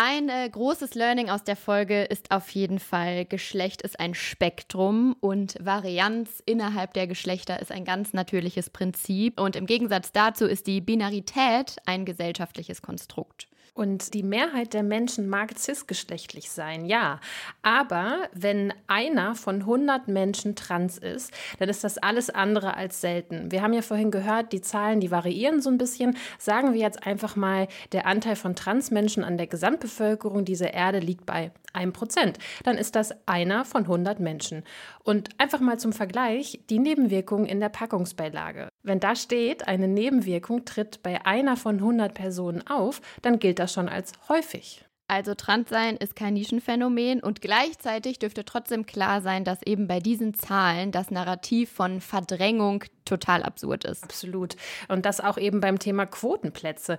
[0.00, 5.16] Ein äh, großes Learning aus der Folge ist auf jeden Fall, Geschlecht ist ein Spektrum
[5.18, 9.40] und Varianz innerhalb der Geschlechter ist ein ganz natürliches Prinzip.
[9.40, 13.48] Und im Gegensatz dazu ist die Binarität ein gesellschaftliches Konstrukt.
[13.78, 17.20] Und die Mehrheit der Menschen mag cisgeschlechtlich sein, ja.
[17.62, 23.52] Aber wenn einer von 100 Menschen trans ist, dann ist das alles andere als selten.
[23.52, 26.16] Wir haben ja vorhin gehört, die Zahlen, die variieren so ein bisschen.
[26.38, 31.24] Sagen wir jetzt einfach mal, der Anteil von Transmenschen an der Gesamtbevölkerung dieser Erde liegt
[31.24, 32.34] bei 1%.
[32.64, 34.64] Dann ist das einer von 100 Menschen.
[35.08, 38.68] Und einfach mal zum Vergleich, die Nebenwirkungen in der Packungsbeilage.
[38.82, 43.72] Wenn da steht, eine Nebenwirkung tritt bei einer von 100 Personen auf, dann gilt das
[43.72, 44.84] schon als häufig.
[45.06, 50.34] Also Transsein ist kein Nischenphänomen und gleichzeitig dürfte trotzdem klar sein, dass eben bei diesen
[50.34, 54.04] Zahlen das Narrativ von Verdrängung total absurd ist.
[54.04, 54.56] Absolut.
[54.88, 56.98] Und das auch eben beim Thema Quotenplätze.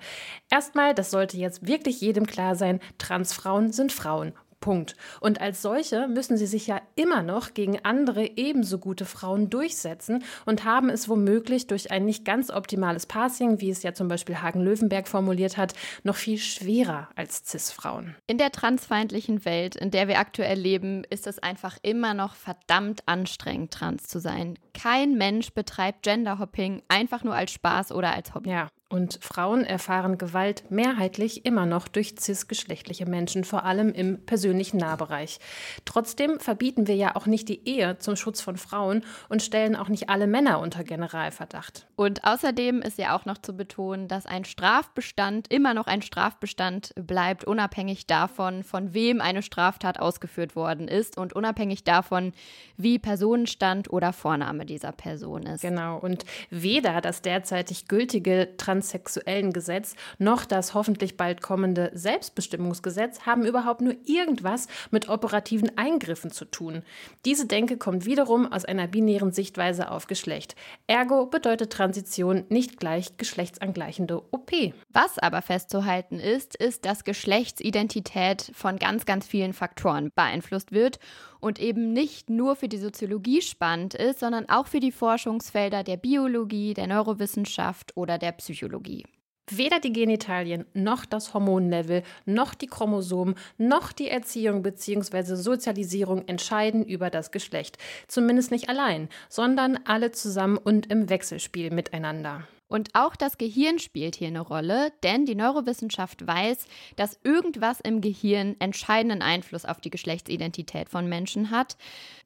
[0.50, 4.34] Erstmal, das sollte jetzt wirklich jedem klar sein, Transfrauen sind Frauen.
[4.60, 4.96] Punkt.
[5.22, 10.24] Und als solche müssen sie sich ja immer noch gegen andere ebenso gute Frauen durchsetzen
[10.46, 14.42] und haben es womöglich durch ein nicht ganz optimales Passing, wie es ja zum Beispiel
[14.42, 18.16] Hagen Löwenberg formuliert hat, noch viel schwerer als CIS-Frauen.
[18.28, 23.08] In der transfeindlichen Welt, in der wir aktuell leben, ist es einfach immer noch verdammt
[23.08, 24.58] anstrengend, trans zu sein.
[24.74, 28.50] Kein Mensch betreibt Genderhopping einfach nur als Spaß oder als Hobby.
[28.50, 34.78] Ja, Und Frauen erfahren Gewalt mehrheitlich immer noch durch cisgeschlechtliche Menschen, vor allem im persönlichen
[34.78, 35.40] Nahbereich.
[35.86, 39.90] Trotzdem verbieten wir ja auch nicht die Ehe zum Schutz von Frauen und stellen auch
[39.90, 41.86] nicht alle Männer unter Generalverdacht.
[41.98, 46.92] Und außerdem ist ja auch noch zu betonen, dass ein Strafbestand immer noch ein Strafbestand
[46.96, 52.34] bleibt, unabhängig davon, von wem eine Straftat ausgeführt worden ist und unabhängig davon,
[52.76, 55.62] wie Personenstand oder Vorname dieser Person ist.
[55.62, 56.00] Genau.
[56.00, 63.46] Und weder das derzeitig gültige Trans transsexuellen Gesetz noch das hoffentlich bald kommende Selbstbestimmungsgesetz haben
[63.46, 66.84] überhaupt nur irgendwas mit operativen Eingriffen zu tun.
[67.26, 70.56] Diese Denke kommt wiederum aus einer binären Sichtweise auf Geschlecht.
[70.88, 74.52] Ergo bedeutet Transition nicht gleich geschlechtsangleichende OP.
[74.90, 81.00] Was aber festzuhalten ist, ist, dass Geschlechtsidentität von ganz, ganz vielen Faktoren beeinflusst wird
[81.40, 85.98] und eben nicht nur für die Soziologie spannend ist, sondern auch für die Forschungsfelder der
[85.98, 89.06] Biologie, der Neurowissenschaft oder der Psychologie.
[89.52, 95.36] Weder die Genitalien noch das Hormonlevel noch die Chromosomen noch die Erziehung bzw.
[95.36, 97.78] Sozialisierung entscheiden über das Geschlecht.
[98.08, 102.48] Zumindest nicht allein, sondern alle zusammen und im Wechselspiel miteinander.
[102.70, 108.00] Und auch das Gehirn spielt hier eine Rolle, denn die Neurowissenschaft weiß, dass irgendwas im
[108.00, 111.78] Gehirn entscheidenden Einfluss auf die Geschlechtsidentität von Menschen hat.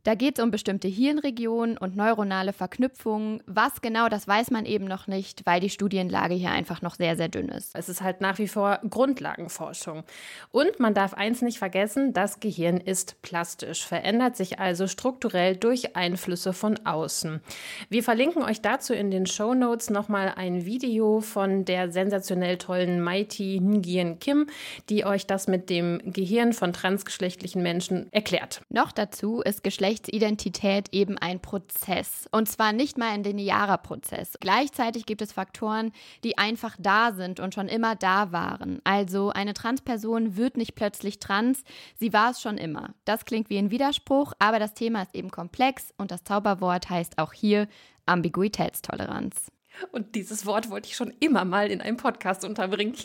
[0.03, 3.41] Da geht es um bestimmte Hirnregionen und neuronale Verknüpfungen.
[3.45, 7.15] Was genau, das weiß man eben noch nicht, weil die Studienlage hier einfach noch sehr,
[7.15, 7.71] sehr dünn ist.
[7.73, 10.03] Es ist halt nach wie vor Grundlagenforschung.
[10.51, 15.95] Und man darf eins nicht vergessen, das Gehirn ist plastisch, verändert sich also strukturell durch
[15.95, 17.39] Einflüsse von außen.
[17.87, 23.03] Wir verlinken euch dazu in den Show Notes nochmal ein Video von der sensationell tollen
[23.03, 24.47] Mighty Ngien Kim,
[24.89, 28.61] die euch das mit dem Gehirn von transgeschlechtlichen Menschen erklärt.
[28.69, 32.27] Noch dazu ist Geschlechtsidentität eben ein Prozess.
[32.31, 34.37] Und zwar nicht mal ein linearer Prozess.
[34.39, 35.91] Gleichzeitig gibt es Faktoren,
[36.23, 38.79] die einfach da sind und schon immer da waren.
[38.83, 41.63] Also eine Transperson wird nicht plötzlich trans,
[41.95, 42.93] sie war es schon immer.
[43.05, 47.17] Das klingt wie ein Widerspruch, aber das Thema ist eben komplex und das Zauberwort heißt
[47.17, 47.67] auch hier
[48.05, 49.51] Ambiguitätstoleranz.
[49.91, 52.95] Und dieses Wort wollte ich schon immer mal in einem Podcast unterbringen.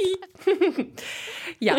[1.59, 1.79] ja,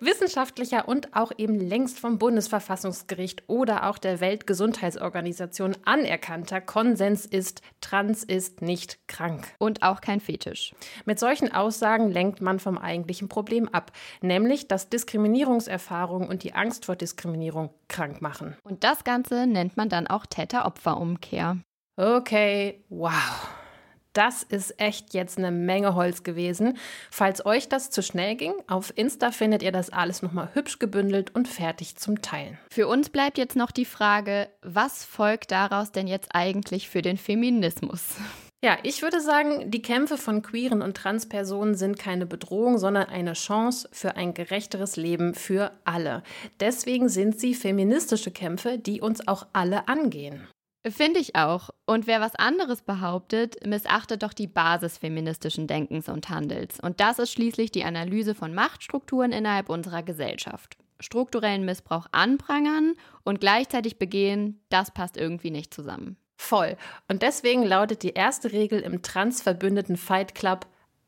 [0.00, 8.24] wissenschaftlicher und auch eben längst vom Bundesverfassungsgericht oder auch der Weltgesundheitsorganisation anerkannter Konsens ist, trans
[8.24, 9.48] ist nicht krank.
[9.58, 10.74] Und auch kein Fetisch.
[11.04, 16.86] Mit solchen Aussagen lenkt man vom eigentlichen Problem ab, nämlich dass Diskriminierungserfahrung und die Angst
[16.86, 18.56] vor Diskriminierung krank machen.
[18.62, 21.58] Und das Ganze nennt man dann auch Täter-Opfer-Umkehr.
[21.96, 23.59] Okay, wow.
[24.12, 26.76] Das ist echt jetzt eine Menge Holz gewesen.
[27.10, 31.34] Falls euch das zu schnell ging, auf Insta findet ihr das alles nochmal hübsch gebündelt
[31.34, 32.58] und fertig zum Teilen.
[32.72, 37.16] Für uns bleibt jetzt noch die Frage, was folgt daraus denn jetzt eigentlich für den
[37.16, 38.16] Feminismus?
[38.62, 43.32] Ja, ich würde sagen, die Kämpfe von queeren und Transpersonen sind keine Bedrohung, sondern eine
[43.32, 46.22] Chance für ein gerechteres Leben für alle.
[46.60, 50.46] Deswegen sind sie feministische Kämpfe, die uns auch alle angehen.
[50.86, 51.70] Finde ich auch.
[51.84, 56.80] Und wer was anderes behauptet, missachtet doch die Basis feministischen Denkens und Handels.
[56.80, 60.78] Und das ist schließlich die Analyse von Machtstrukturen innerhalb unserer Gesellschaft.
[60.98, 66.16] Strukturellen Missbrauch anprangern und gleichzeitig begehen, das passt irgendwie nicht zusammen.
[66.36, 66.76] Voll.
[67.08, 70.66] Und deswegen lautet die erste Regel im transverbündeten Fight Club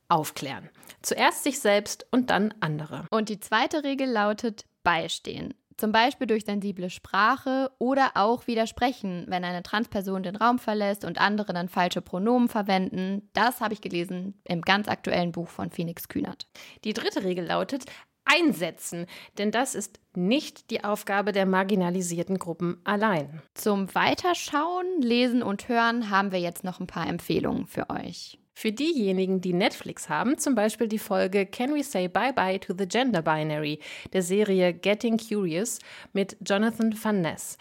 [0.09, 0.68] aufklären.
[1.01, 3.07] Zuerst sich selbst und dann andere.
[3.11, 5.55] Und die zweite Regel lautet beistehen.
[5.77, 11.20] Zum Beispiel durch sensible Sprache oder auch widersprechen, wenn eine Transperson den Raum verlässt und
[11.20, 13.29] andere dann falsche Pronomen verwenden.
[13.33, 16.47] Das habe ich gelesen im ganz aktuellen Buch von Phoenix Kühnert.
[16.85, 17.85] Die dritte Regel lautet,
[18.25, 19.07] einsetzen,
[19.39, 23.43] denn das ist nicht die Aufgabe der marginalisierten Gruppen allein.
[23.55, 28.39] Zum Weiterschauen, Lesen und Hören haben wir jetzt noch ein paar Empfehlungen für euch.
[28.55, 32.74] Für diejenigen, die Netflix haben, zum Beispiel die Folge Can We Say Bye Bye to
[32.76, 33.78] the Gender Binary
[34.12, 35.78] der Serie Getting Curious
[36.12, 37.57] mit Jonathan Van Ness.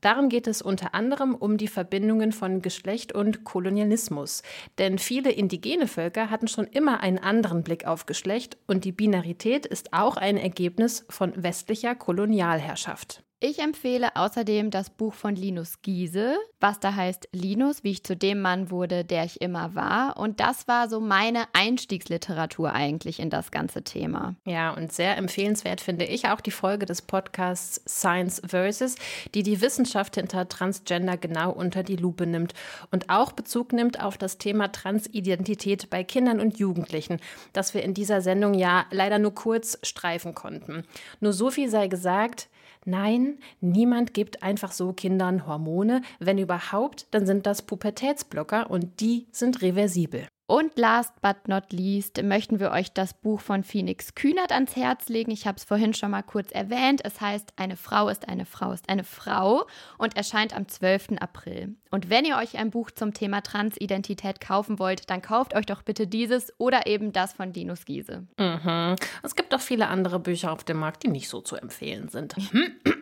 [0.00, 4.42] Darum geht es unter anderem um die Verbindungen von Geschlecht und Kolonialismus.
[4.78, 9.66] Denn viele indigene Völker hatten schon immer einen anderen Blick auf Geschlecht und die Binarität
[9.66, 13.22] ist auch ein Ergebnis von westlicher Kolonialherrschaft.
[13.42, 18.14] Ich empfehle außerdem das Buch von Linus Giese, was da heißt Linus, wie ich zu
[18.14, 20.18] dem Mann wurde, der ich immer war.
[20.18, 24.34] Und das war so meine Einstiegsliteratur eigentlich in das ganze Thema.
[24.44, 28.96] Ja, und sehr empfehlenswert finde ich auch die Folge des Podcasts Science Versus,
[29.34, 32.52] die die Wissenschaft hinter Transgender genau unter die Lupe nimmt
[32.90, 37.20] und auch Bezug nimmt auf das Thema Transidentität bei Kindern und Jugendlichen,
[37.54, 40.84] das wir in dieser Sendung ja leider nur kurz streifen konnten.
[41.20, 42.50] Nur so viel sei gesagt,
[42.84, 46.02] Nein, niemand gibt einfach so Kindern Hormone.
[46.18, 50.26] Wenn überhaupt, dann sind das Pubertätsblocker und die sind reversibel.
[50.50, 55.08] Und last but not least möchten wir euch das Buch von Phoenix Kühnert ans Herz
[55.08, 55.30] legen.
[55.30, 57.02] Ich habe es vorhin schon mal kurz erwähnt.
[57.04, 59.64] Es heißt Eine Frau ist eine Frau ist eine Frau
[59.96, 61.20] und erscheint am 12.
[61.20, 61.76] April.
[61.92, 65.82] Und wenn ihr euch ein Buch zum Thema Transidentität kaufen wollt, dann kauft euch doch
[65.82, 68.26] bitte dieses oder eben das von Linus Giese.
[68.36, 68.96] Mhm.
[69.22, 72.34] Es gibt auch viele andere Bücher auf dem Markt, die nicht so zu empfehlen sind.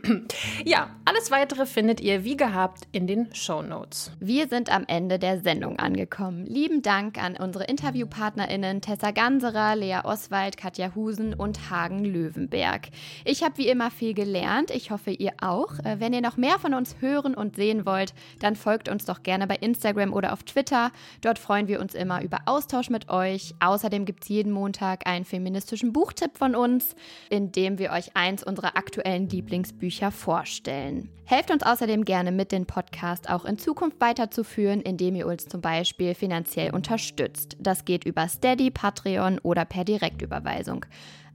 [0.64, 4.12] ja, alles weitere findet ihr wie gehabt in den Show Notes.
[4.20, 6.46] Wir sind am Ende der Sendung angekommen.
[6.46, 12.88] Lieben Dank an unsere InterviewpartnerInnen Tessa Ganserer, Lea Oswald, Katja Husen und Hagen Löwenberg.
[13.24, 14.70] Ich habe wie immer viel gelernt.
[14.70, 15.78] Ich hoffe, ihr auch.
[15.80, 19.22] Äh, wenn ihr noch mehr von uns hören und sehen wollt, dann folgt uns doch
[19.22, 20.92] gerne bei Instagram oder auf Twitter.
[21.20, 23.54] Dort freuen wir uns immer über Austausch mit euch.
[23.60, 26.94] Außerdem gibt es jeden Montag einen feministischen Buchtipp von uns,
[27.30, 31.10] in dem wir euch eins unserer aktuellen Lieblingsbücher vorstellen.
[31.24, 35.60] Helft uns außerdem gerne mit, den Podcast auch in Zukunft weiterzuführen, indem ihr uns zum
[35.60, 37.56] Beispiel finanziell unterstützt.
[37.60, 40.86] Das geht über Steady, Patreon oder per Direktüberweisung.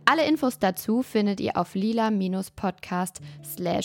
[0.06, 3.22] Alle Infos dazu findet ihr auf lila-podcast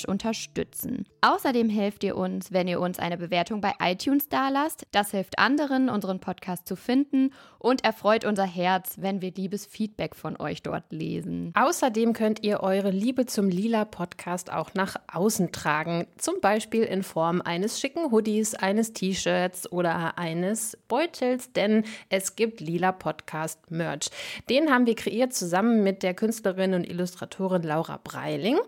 [0.09, 1.07] unterstützen.
[1.21, 4.87] Außerdem helft ihr uns, wenn ihr uns eine Bewertung bei iTunes dalasst.
[4.91, 10.17] Das hilft anderen, unseren Podcast zu finden und erfreut unser Herz, wenn wir liebes Feedback
[10.17, 11.53] von euch dort lesen.
[11.55, 16.07] Außerdem könnt ihr eure Liebe zum Lila Podcast auch nach außen tragen.
[16.17, 22.61] Zum Beispiel in Form eines schicken Hoodies, eines T-Shirts oder eines Beutels, denn es gibt
[22.61, 24.11] Lila Podcast Merch.
[24.51, 28.59] Den haben wir kreiert zusammen mit der der Künstlerin und Illustratorin Laura Breiling.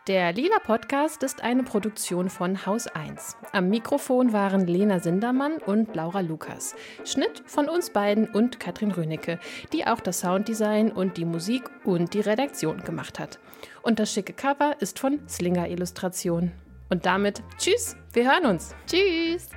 [0.09, 3.37] Der Lila Podcast ist eine Produktion von Haus 1.
[3.53, 6.75] Am Mikrofon waren Lena Sindermann und Laura Lukas.
[7.07, 9.39] Schnitt von uns beiden und Katrin Rönecke,
[9.73, 13.39] die auch das Sounddesign und die Musik und die Redaktion gemacht hat.
[13.81, 16.53] Und das schicke Cover ist von Slinger Illustration.
[16.93, 18.75] Und damit tschüss, wir hören uns.
[18.87, 19.49] Tschüss.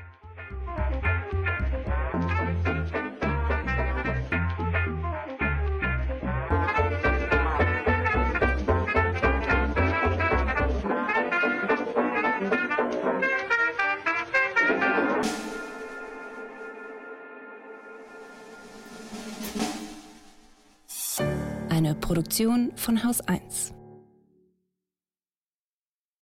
[21.69, 23.74] Eine Produktion von Haus 1.